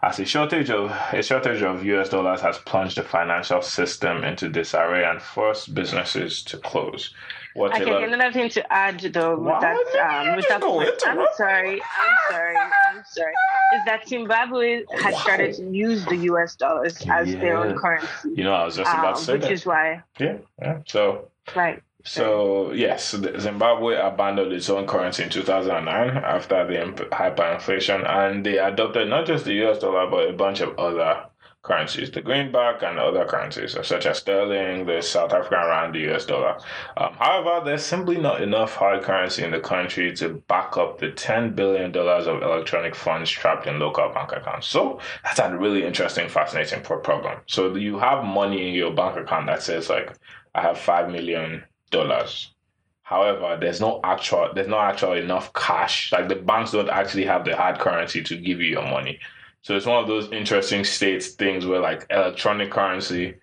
as 0.03 0.21
a 0.21 0.25
shortage 0.25 0.71
of 0.71 0.93
a 1.13 1.23
shortage 1.23 1.63
of 1.63 1.85
US 1.85 2.09
dollars 2.09 2.41
has 2.43 2.59
plunged 2.59 2.97
the 2.97 3.03
financial 3.03 3.61
system 3.61 4.23
into 4.23 4.49
disarray 4.49 5.05
and 5.05 5.21
forced 5.21 5.75
businesses 5.75 6.43
to 6.45 6.59
close. 6.59 7.13
Okay, 7.59 8.05
another 8.05 8.33
thing 8.33 8.49
to 8.51 8.73
add 8.73 9.01
though 9.01 9.37
with 9.39 9.61
that 9.61 9.77
um, 9.77 10.37
with 10.37 10.49
that 10.49 10.61
point, 10.61 10.91
I'm 11.07 11.27
sorry, 11.37 11.81
I'm 11.83 12.17
sorry, 12.31 12.57
I'm 12.57 13.05
sorry, 13.07 13.33
is 13.77 13.85
that 13.87 14.09
Zimbabwe 14.09 14.85
has 14.91 15.15
wow. 15.15 15.21
started 15.21 15.55
to 15.57 15.71
use 15.71 16.05
the 16.07 16.17
US 16.17 16.55
dollars 16.57 16.97
as 17.11 17.33
yeah. 17.33 17.41
their 17.41 17.57
own 17.57 17.77
currency. 17.77 18.31
You 18.35 18.45
know, 18.45 18.55
I 18.55 18.65
was 18.65 18.77
just 18.77 18.91
about 18.91 19.07
um, 19.07 19.15
to 19.15 19.21
say 19.21 19.33
which 19.35 19.43
that. 19.43 19.53
is 19.53 19.67
why. 19.67 20.03
Yeah, 20.19 20.39
yeah. 20.61 20.79
So 20.87 21.29
right. 21.57 21.83
So 22.05 22.73
yes, 22.73 23.15
Zimbabwe 23.39 23.97
abandoned 23.97 24.53
its 24.53 24.71
own 24.71 24.87
currency 24.87 25.25
in 25.25 25.31
2009 25.31 26.17
after 26.17 26.67
the 26.67 27.07
hyperinflation, 27.11 28.09
and 28.09 28.47
they 28.47 28.59
adopted 28.59 29.09
not 29.09 29.27
just 29.27 29.45
the 29.45 29.55
U.S. 29.55 29.81
dollar 29.81 30.09
but 30.09 30.29
a 30.29 30.33
bunch 30.33 30.61
of 30.61 30.79
other 30.79 31.28
currencies, 31.69 32.11
the 32.11 32.23
greenback 32.23 32.83
and 32.83 32.99
other 32.99 33.25
currencies 33.25 33.77
such 33.83 34.07
as 34.07 34.19
sterling, 34.19 34.87
the 34.87 35.01
South 35.03 35.33
African 35.33 35.59
rand, 35.59 35.95
the 35.95 36.13
US 36.13 36.25
dollar. 36.25 36.59
Um, 36.97 37.13
however, 37.19 37.65
there's 37.65 37.85
simply 37.85 38.17
not 38.17 38.43
enough 38.43 38.75
hard 38.75 39.03
currency 39.03 39.45
in 39.45 39.53
the 39.53 39.61
country 39.61 40.13
to 40.17 40.43
back 40.49 40.77
up 40.77 40.99
the 40.99 41.11
$10 41.11 41.55
billion 41.55 41.95
of 41.97 42.43
electronic 42.43 42.95
funds 42.97 43.31
trapped 43.31 43.67
in 43.67 43.79
local 43.79 44.09
bank 44.13 44.33
accounts. 44.33 44.67
So 44.67 44.99
that's 45.23 45.39
a 45.39 45.57
really 45.57 45.85
interesting, 45.85 46.29
fascinating 46.29 46.83
problem. 46.83 47.39
So 47.47 47.77
you 47.77 47.99
have 47.99 48.25
money 48.25 48.69
in 48.69 48.75
your 48.75 48.93
bank 48.93 49.17
account 49.17 49.47
that 49.47 49.63
says 49.63 49.89
like, 49.89 50.17
I 50.55 50.63
have 50.63 50.79
$5 50.79 51.13
million. 51.13 51.65
However, 53.03 53.57
there's 53.59 53.81
no 53.81 54.01
actual 54.05 54.51
there's 54.55 54.69
not 54.69 54.93
actually 54.93 55.21
enough 55.21 55.51
cash. 55.55 56.13
Like 56.13 56.29
the 56.29 56.37
banks 56.37 56.73
don't 56.73 56.91
actually 56.91 57.25
have 57.25 57.43
the 57.47 57.57
hard 57.57 57.79
currency 57.79 58.23
to 58.23 58.37
give 58.37 58.61
you 58.61 58.69
your 58.69 58.83
money. 58.83 59.19
So 59.69 59.77
it's 59.77 59.85
one 59.85 60.03
of 60.03 60.09
those 60.09 60.33
interesting 60.33 60.83
states 60.83 61.29
things 61.33 61.67
where 61.67 61.79
like 61.79 62.07
electronic 62.09 62.71
currency 62.71 63.35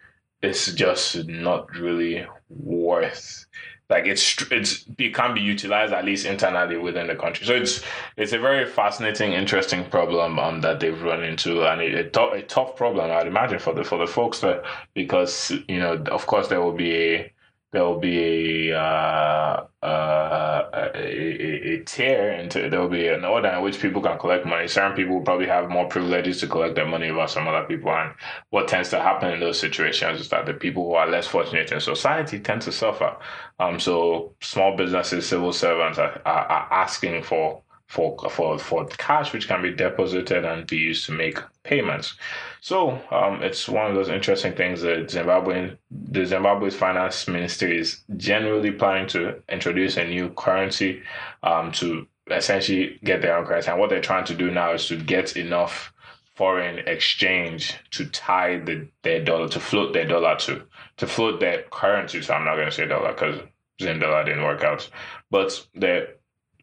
is 0.42 0.74
just 0.74 1.28
not 1.28 1.72
really 1.76 2.26
worth 2.50 3.46
like 3.92 4.08
it's 4.08 4.42
it's 4.50 4.86
it 4.98 5.14
can 5.14 5.36
be 5.36 5.42
utilized 5.42 5.94
at 5.94 6.04
least 6.04 6.26
internally 6.26 6.78
within 6.78 7.06
the 7.06 7.16
country. 7.16 7.46
So 7.46 7.54
it's 7.54 7.84
it's 8.18 8.34
a 8.34 8.40
very 8.40 8.66
fascinating, 8.66 9.34
interesting 9.34 9.86
problem 9.86 10.40
um 10.40 10.62
that 10.62 10.80
they've 10.80 11.00
run 11.00 11.24
into, 11.24 11.64
and 11.64 11.80
a, 11.80 12.00
a, 12.00 12.10
tough, 12.10 12.34
a 12.34 12.42
tough 12.42 12.76
problem 12.76 13.12
I'd 13.12 13.28
imagine 13.28 13.60
for 13.60 13.76
the 13.76 13.84
for 13.84 14.00
the 14.00 14.08
folks 14.08 14.40
there 14.40 14.64
because 14.96 15.52
you 15.68 15.78
know 15.78 16.04
of 16.12 16.26
course 16.26 16.48
there 16.48 16.62
will 16.62 16.74
be 16.74 16.96
a 16.96 17.32
there 17.76 17.84
will 17.84 18.00
be 18.00 18.70
a, 18.70 18.80
uh, 18.80 19.68
uh, 19.84 20.70
a, 20.74 20.92
a, 20.96 21.84
tier 21.84 22.32
into 22.32 22.70
there 22.70 22.80
will 22.80 22.88
be 22.88 23.10
an 23.10 23.26
order 23.26 23.50
in 23.50 23.62
which 23.64 23.82
people 23.82 24.02
can 24.02 24.18
collect 24.18 24.46
money. 24.46 24.66
Certain 24.66 24.96
people 24.96 25.16
will 25.16 25.26
probably 25.26 25.48
have 25.48 25.70
more 25.70 25.86
privileges 25.90 26.40
to 26.40 26.48
collect 26.48 26.76
their 26.76 26.88
money 26.88 27.10
over 27.10 27.28
some 27.28 27.50
other 27.50 27.66
people. 27.68 27.92
And 27.92 28.14
what 28.52 28.70
tends 28.70 28.92
to 28.92 29.02
happen 29.02 29.34
in 29.34 29.42
those 29.42 29.60
situations 29.60 30.22
is 30.22 30.30
that 30.30 30.46
the 30.46 30.54
people 30.54 30.86
who 30.86 30.94
are 30.94 31.06
less 31.06 31.28
fortunate 31.28 31.74
in 31.74 31.82
society 31.82 32.40
tend 32.40 32.62
to 32.62 32.72
suffer. 32.72 33.18
Um, 33.60 33.78
so 33.78 34.34
small 34.40 34.78
businesses, 34.78 35.28
civil 35.28 35.52
servants 35.52 36.00
are, 36.00 36.22
are, 36.26 36.46
are 36.46 36.74
asking 36.74 37.24
for 37.24 37.62
for 37.88 38.18
for 38.30 38.58
for 38.58 38.86
cash 38.86 39.34
which 39.34 39.50
can 39.50 39.62
be 39.62 39.74
deposited 39.74 40.46
and 40.46 40.66
be 40.66 40.78
used 40.78 41.06
to 41.08 41.12
make 41.12 41.40
payments. 41.66 42.16
So 42.62 43.02
um, 43.12 43.44
it's 43.44 43.68
one 43.68 43.88
of 43.88 43.96
those 43.96 44.10
interesting 44.10 44.54
things 44.54 44.82
that 44.82 45.12
Zimbabwe, 45.12 45.76
the 45.92 46.26
Zimbabwe's 46.26 46.76
finance 46.76 47.28
ministry 47.28 47.78
is 47.78 48.02
generally 48.18 48.72
planning 48.72 49.08
to 49.10 49.42
introduce 49.50 49.98
a 49.98 50.08
new 50.08 50.30
currency 50.30 51.02
um, 51.44 51.72
to 51.74 52.08
essentially 52.32 53.00
get 53.04 53.22
their 53.22 53.38
own 53.38 53.46
currency. 53.46 53.70
And 53.70 53.80
what 53.80 53.90
they're 53.90 54.02
trying 54.02 54.26
to 54.26 54.36
do 54.36 54.50
now 54.50 54.74
is 54.74 54.88
to 54.88 54.98
get 54.98 55.36
enough 55.38 55.94
foreign 56.36 56.80
exchange 56.88 57.76
to 57.92 58.06
tie 58.08 58.58
the, 58.58 58.88
their 59.04 59.24
dollar 59.24 59.48
to 59.50 59.60
float 59.60 59.94
their 59.94 60.06
dollar 60.06 60.36
to 60.36 60.62
to 60.98 61.08
float 61.08 61.40
their 61.40 61.64
currency. 61.72 62.22
So 62.22 62.34
I'm 62.34 62.46
not 62.46 62.56
going 62.56 62.68
to 62.68 62.72
say 62.72 62.86
dollar 62.86 63.14
because 63.14 63.40
Zim 63.82 64.00
dollar 64.00 64.24
didn't 64.24 64.44
work 64.44 64.64
out, 64.64 64.90
but 65.32 65.66
they're 65.74 66.16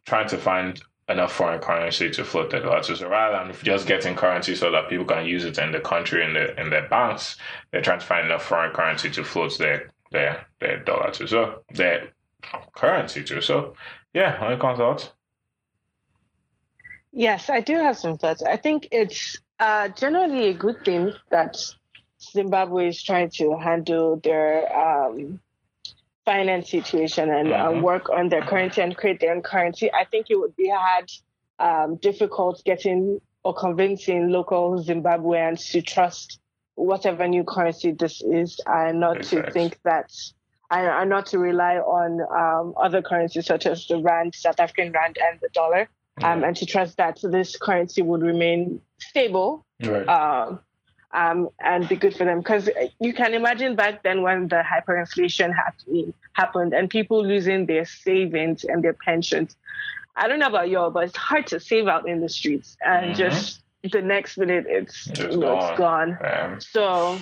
trying 0.05 0.29
to 0.29 0.37
find 0.37 0.81
enough 1.09 1.33
foreign 1.33 1.59
currency 1.59 2.09
to 2.09 2.23
float 2.23 2.49
their 2.49 2.61
dollar 2.61 2.81
to. 2.83 2.95
So 2.95 3.09
rather 3.09 3.45
than 3.45 3.55
just 3.63 3.87
getting 3.87 4.15
currency 4.15 4.55
so 4.55 4.71
that 4.71 4.89
people 4.89 5.05
can 5.05 5.25
use 5.25 5.45
it 5.45 5.57
in 5.57 5.71
the 5.71 5.79
country 5.79 6.23
in 6.23 6.33
the 6.33 6.59
in 6.59 6.69
their 6.69 6.87
banks, 6.87 7.37
they're 7.71 7.81
trying 7.81 7.99
to 7.99 8.05
find 8.05 8.25
enough 8.25 8.45
foreign 8.45 8.73
currency 8.73 9.09
to 9.11 9.23
float 9.23 9.57
their 9.57 9.91
their 10.11 10.45
their 10.59 10.79
dollar 10.79 11.11
to. 11.11 11.27
So 11.27 11.63
their 11.73 12.09
currency 12.73 13.23
to. 13.25 13.41
So 13.41 13.75
yeah, 14.13 14.37
any 14.41 14.59
thoughts? 14.59 15.09
Yes, 17.11 17.49
I 17.49 17.61
do 17.61 17.75
have 17.75 17.97
some 17.97 18.17
thoughts. 18.17 18.41
I 18.41 18.57
think 18.57 18.87
it's 18.91 19.37
uh, 19.59 19.89
generally 19.89 20.49
a 20.49 20.53
good 20.53 20.83
thing 20.83 21.13
that 21.29 21.57
Zimbabwe 22.19 22.87
is 22.87 23.03
trying 23.03 23.29
to 23.35 23.55
handle 23.57 24.19
their 24.23 24.75
um, 24.75 25.39
finance 26.25 26.69
situation 26.69 27.29
and 27.29 27.49
mm-hmm. 27.49 27.81
work 27.81 28.09
on 28.09 28.29
their 28.29 28.41
currency 28.41 28.81
and 28.81 28.95
create 28.95 29.19
their 29.19 29.33
own 29.33 29.41
currency, 29.41 29.91
I 29.93 30.05
think 30.05 30.27
it 30.29 30.37
would 30.37 30.55
be 30.55 30.71
hard, 30.73 31.11
um, 31.59 31.97
difficult 31.97 32.61
getting 32.65 33.19
or 33.43 33.53
convincing 33.53 34.29
local 34.29 34.83
Zimbabweans 34.83 35.71
to 35.71 35.81
trust 35.81 36.39
whatever 36.75 37.27
new 37.27 37.43
currency 37.43 37.91
this 37.91 38.21
is 38.21 38.59
and 38.65 38.99
not 38.99 39.21
to 39.23 39.49
think 39.51 39.79
that 39.83 40.11
and 40.71 41.09
not 41.09 41.27
to 41.27 41.37
rely 41.37 41.75
on 41.77 42.21
um, 42.35 42.73
other 42.77 43.01
currencies 43.01 43.45
such 43.45 43.65
as 43.65 43.85
the 43.87 43.97
rand, 43.99 44.33
South 44.33 44.59
African 44.59 44.91
rand, 44.91 45.17
and 45.21 45.39
the 45.39 45.49
dollar, 45.53 45.87
um, 46.23 46.43
and 46.43 46.55
to 46.55 46.65
trust 46.65 46.97
that 46.97 47.19
this 47.21 47.55
currency 47.57 48.01
would 48.01 48.21
remain 48.21 48.81
stable. 48.97 49.65
Right. 49.83 50.07
Um, 50.07 50.59
um, 51.13 51.49
and 51.59 51.87
be 51.87 51.95
good 51.95 52.15
for 52.15 52.25
them. 52.25 52.39
Because 52.39 52.69
you 52.99 53.13
can 53.13 53.33
imagine 53.33 53.75
back 53.75 54.03
then 54.03 54.21
when 54.21 54.47
the 54.47 54.63
hyperinflation 54.63 55.53
happened, 55.55 56.13
happened 56.33 56.73
and 56.73 56.89
people 56.89 57.25
losing 57.25 57.65
their 57.65 57.85
savings 57.85 58.63
and 58.63 58.83
their 58.83 58.93
pensions. 58.93 59.55
I 60.15 60.27
don't 60.27 60.39
know 60.39 60.47
about 60.47 60.69
y'all, 60.69 60.91
but 60.91 61.05
it's 61.05 61.17
hard 61.17 61.47
to 61.47 61.59
save 61.59 61.87
out 61.87 62.07
in 62.07 62.21
the 62.21 62.29
streets 62.29 62.77
and 62.85 63.07
mm-hmm. 63.07 63.15
just 63.15 63.61
the 63.91 64.01
next 64.01 64.37
minute 64.37 64.65
it's 64.67 65.07
you 65.17 65.37
know, 65.37 65.55
gone. 65.55 65.69
It's 65.69 65.77
gone. 65.77 66.17
Um, 66.53 66.61
so 66.61 67.19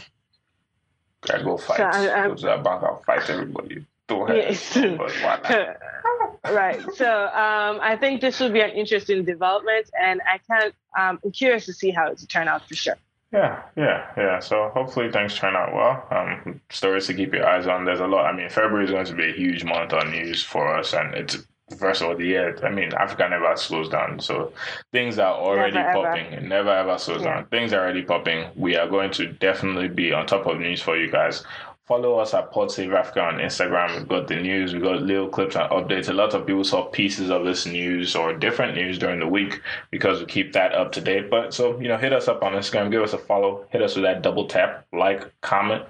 gotta 1.22 1.44
go 1.44 1.58
fight. 1.58 1.78
So 1.78 1.86
I, 1.86 2.28
go 2.28 2.36
to 2.36 2.46
that 2.46 2.64
bank, 2.64 2.84
I'll 2.84 3.02
fight 3.06 3.30
everybody. 3.30 3.86
Yes. 4.10 4.76
right. 6.52 6.82
So 6.96 7.24
um, 7.28 7.80
I 7.82 7.98
think 7.98 8.20
this 8.20 8.42
will 8.42 8.52
be 8.52 8.60
an 8.60 8.72
interesting 8.72 9.24
development, 9.24 9.90
and 10.00 10.22
I 10.30 10.38
can't. 10.40 10.76
Um, 11.00 11.20
I'm 11.24 11.32
curious 11.32 11.66
to 11.68 11.74
see 11.74 11.92
how 11.92 12.08
it 12.08 12.22
turn 12.30 12.50
out 12.50 12.68
for 12.68 12.76
sure. 12.76 12.98
Yeah, 13.32 13.64
yeah, 13.78 14.12
yeah. 14.18 14.40
So 14.40 14.70
hopefully 14.74 15.10
things 15.10 15.36
turn 15.36 15.56
out 15.56 15.74
well. 15.74 16.06
Um, 16.12 16.60
stories 16.70 17.08
to 17.08 17.14
keep 17.14 17.34
your 17.34 17.48
eyes 17.48 17.66
on. 17.66 17.86
There's 17.86 18.02
a 18.02 18.08
lot. 18.08 18.26
I 18.26 18.36
mean, 18.36 18.50
February 18.50 18.86
is 18.86 18.92
going 18.92 19.06
to 19.06 19.16
be 19.16 19.30
a 19.30 19.34
huge 19.34 19.64
month 19.64 19.94
on 19.94 20.12
news 20.12 20.44
for 20.44 20.76
us, 20.76 20.94
and 20.94 21.14
it's 21.14 21.38
the 21.70 21.78
first 21.78 22.02
of 22.02 22.10
all 22.10 22.18
the 22.18 22.26
year. 22.26 22.58
I 22.64 22.70
mean, 22.70 22.94
Africa 22.94 23.30
never 23.30 23.56
slows 23.56 23.88
down. 23.88 24.20
So 24.20 24.52
things 24.92 25.18
are 25.18 25.34
already 25.34 25.76
never, 25.76 25.94
popping. 25.94 26.26
Ever. 26.28 26.36
It 26.36 26.44
never 26.44 26.70
ever 26.70 26.98
slows 26.98 27.22
yeah. 27.22 27.36
down. 27.36 27.46
Things 27.46 27.72
are 27.72 27.80
already 27.80 28.04
popping. 28.04 28.50
We 28.56 28.76
are 28.76 28.88
going 28.88 29.12
to 29.12 29.28
definitely 29.28 29.88
be 29.88 30.12
on 30.12 30.26
top 30.26 30.46
of 30.46 30.60
news 30.60 30.82
for 30.82 30.98
you 30.98 31.10
guys. 31.10 31.44
Follow 31.92 32.20
us 32.20 32.34
at 32.34 32.54
Pod 32.54 32.72
Save 32.72 32.94
Africa 32.94 33.20
on 33.20 33.40
Instagram. 33.40 33.94
We've 33.98 34.08
got 34.08 34.30
the 34.30 34.38
news, 34.38 34.72
we've 34.72 34.82
got 34.82 35.02
little 35.02 35.28
clips 35.28 35.58
and 35.58 35.70
updates. 35.72 36.08
A 36.08 36.14
lot 36.14 36.34
of 36.34 36.48
people 36.48 36.64
saw 36.64 36.86
pieces 36.86 37.30
of 37.30 37.44
this 37.44 37.66
news 37.66 38.16
or 38.16 38.34
different 38.34 38.76
news 38.76 38.98
during 38.98 39.20
the 39.20 39.28
week 39.28 39.60
because 39.90 40.22
we 40.22 40.26
keep 40.26 40.54
that 40.54 40.74
up 40.74 40.94
to 40.94 41.02
date. 41.02 41.30
But 41.30 41.54
so, 41.54 41.78
you 41.82 41.90
know, 41.90 41.98
hit 41.98 42.14
us 42.14 42.30
up 42.30 42.44
on 42.44 42.54
Instagram, 42.54 42.92
give 42.92 43.04
us 43.04 43.12
a 43.12 43.18
follow, 43.18 43.66
hit 43.72 43.82
us 43.82 43.96
with 43.96 44.06
that 44.06 44.22
double 44.22 44.48
tap, 44.48 44.88
like, 44.94 45.30
comment 45.42 45.84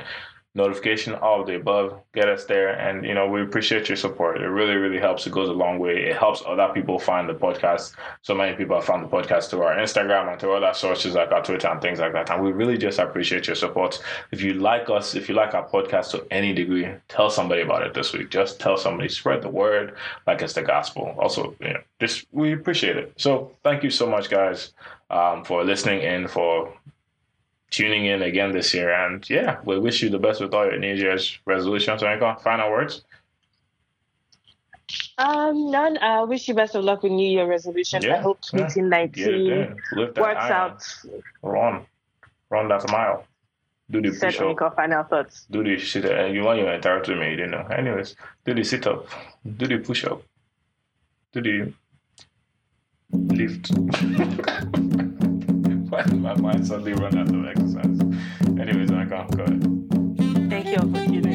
notification, 0.54 1.16
all 1.16 1.42
of 1.42 1.48
the 1.48 1.56
above. 1.56 2.02
Get 2.14 2.28
us 2.28 2.46
there. 2.46 2.70
And, 2.70 3.06
you 3.06 3.14
know, 3.14 3.28
we 3.28 3.42
appreciate 3.42 3.88
your 3.88 3.96
support. 3.96 4.42
It 4.42 4.48
really, 4.48 4.76
really 4.76 5.00
helps. 5.00 5.26
It 5.26 5.32
goes 5.32 5.48
a 5.48 5.54
long 5.54 5.80
way. 5.80 6.10
It 6.10 6.18
helps 6.18 6.44
other 6.46 6.70
people 6.74 7.00
find 7.00 7.30
the 7.30 7.34
podcast. 7.34 7.94
So 8.22 8.36
many 8.36 8.56
people 8.58 8.76
have 8.76 8.86
found 8.86 9.04
the 9.04 9.08
podcast 9.08 9.50
through 9.50 9.62
our 9.62 9.76
Instagram 9.76 10.30
and 10.30 10.40
through 10.40 10.56
other 10.56 10.74
sources 10.74 11.16
like 11.16 11.32
our 11.32 11.42
Twitter 11.42 11.68
and 11.68 11.82
things 11.82 12.00
like 12.00 12.14
that. 12.14 12.30
And 12.30 12.44
we 12.44 12.52
really 12.52 12.78
just 12.78 13.00
appreciate 13.00 13.48
your 13.48 13.56
support. 13.56 14.02
If 14.32 14.42
you 14.42 14.56
like 14.56 14.90
us, 14.90 15.16
if 15.16 15.30
you 15.30 15.36
like 15.36 15.54
our 15.54 15.68
podcast 15.68 16.12
to 16.12 16.28
any 16.32 16.54
degree, 16.54 16.88
tell 17.08 17.30
somebody 17.30 17.62
about 17.62 17.86
it 17.86 17.94
this 17.94 18.12
week. 18.12 18.30
Just 18.30 18.60
tell 18.60 18.76
somebody, 18.76 19.08
spread 19.08 19.42
the 19.42 19.50
word 19.50 19.96
like 20.28 20.42
it's 20.42 20.54
the 20.54 20.62
gospel. 20.62 21.16
Also, 21.18 21.56
you 21.62 21.74
know, 21.74 21.82
just 22.00 22.26
we 22.32 22.54
appreciate 22.54 22.98
it. 22.98 23.14
So 23.16 23.56
thank 23.64 23.84
you 23.84 23.90
so 23.90 24.10
much, 24.10 24.30
guys, 24.30 24.74
um, 25.10 25.46
for 25.46 25.64
listening 25.64 26.02
in, 26.02 26.28
for 26.28 26.74
tuning 27.72 28.06
in 28.06 28.22
again 28.22 28.52
this 28.52 28.74
year. 28.74 28.94
And 28.94 29.28
yeah, 29.30 29.60
we 29.66 29.80
wish 29.80 30.04
you 30.04 30.10
the 30.10 30.20
best 30.20 30.42
with 30.42 30.54
all 30.54 30.66
your 30.66 30.78
New 30.78 30.94
Year's 30.94 31.40
resolutions. 31.46 32.04
Any 32.04 32.20
final 32.20 32.70
words? 32.70 33.04
Um, 35.18 35.72
none. 35.72 35.98
I 35.98 36.24
wish 36.24 36.48
you 36.48 36.54
best 36.54 36.76
of 36.76 36.84
luck 36.84 37.04
with 37.04 37.14
New 37.14 37.28
Year 37.28 37.48
resolution. 37.48 38.02
Yeah, 38.02 38.18
I 38.18 38.22
hope 38.22 38.42
2019 38.42 39.24
Get 39.24 39.34
it 39.34 39.50
done. 39.50 39.78
Lift 39.94 40.16
that 40.16 40.22
works 40.22 40.40
iron. 40.42 40.54
out. 40.54 40.84
Run. 41.42 41.86
Run 42.50 42.68
that 42.68 42.92
mile. 42.92 43.26
Do 43.90 44.02
the 44.02 44.14
Set 44.14 44.36
push 44.38 44.62
up. 44.62 44.76
Final 44.76 45.04
thoughts. 45.04 45.48
Do 45.52 45.64
the 45.64 45.78
shit. 45.78 46.06
Uh, 46.06 46.26
you 46.26 46.44
want 46.44 46.60
your 46.60 46.74
interrupt 46.74 47.10
me, 47.10 47.36
you 47.36 47.48
know. 47.48 47.66
Anyways, 47.68 48.16
do 48.46 48.54
the 48.54 48.64
sit 48.64 48.88
up. 48.88 49.08
Do 49.58 49.68
the 49.68 49.80
push 49.80 50.06
up. 50.06 50.22
Do 51.34 51.42
the 51.42 51.74
lift. 53.12 53.72
my, 56.06 56.06
my 56.14 56.34
mind 56.36 56.66
suddenly 56.66 56.94
run 56.94 57.18
out 57.18 57.28
of 57.28 57.46
exercise. 57.46 58.00
Anyways, 58.58 58.92
I 58.92 59.06
can't 59.06 59.36
go. 59.36 59.46
Thank 60.50 60.68
you 60.68 60.78
for 60.78 61.06
tuning 61.06 61.31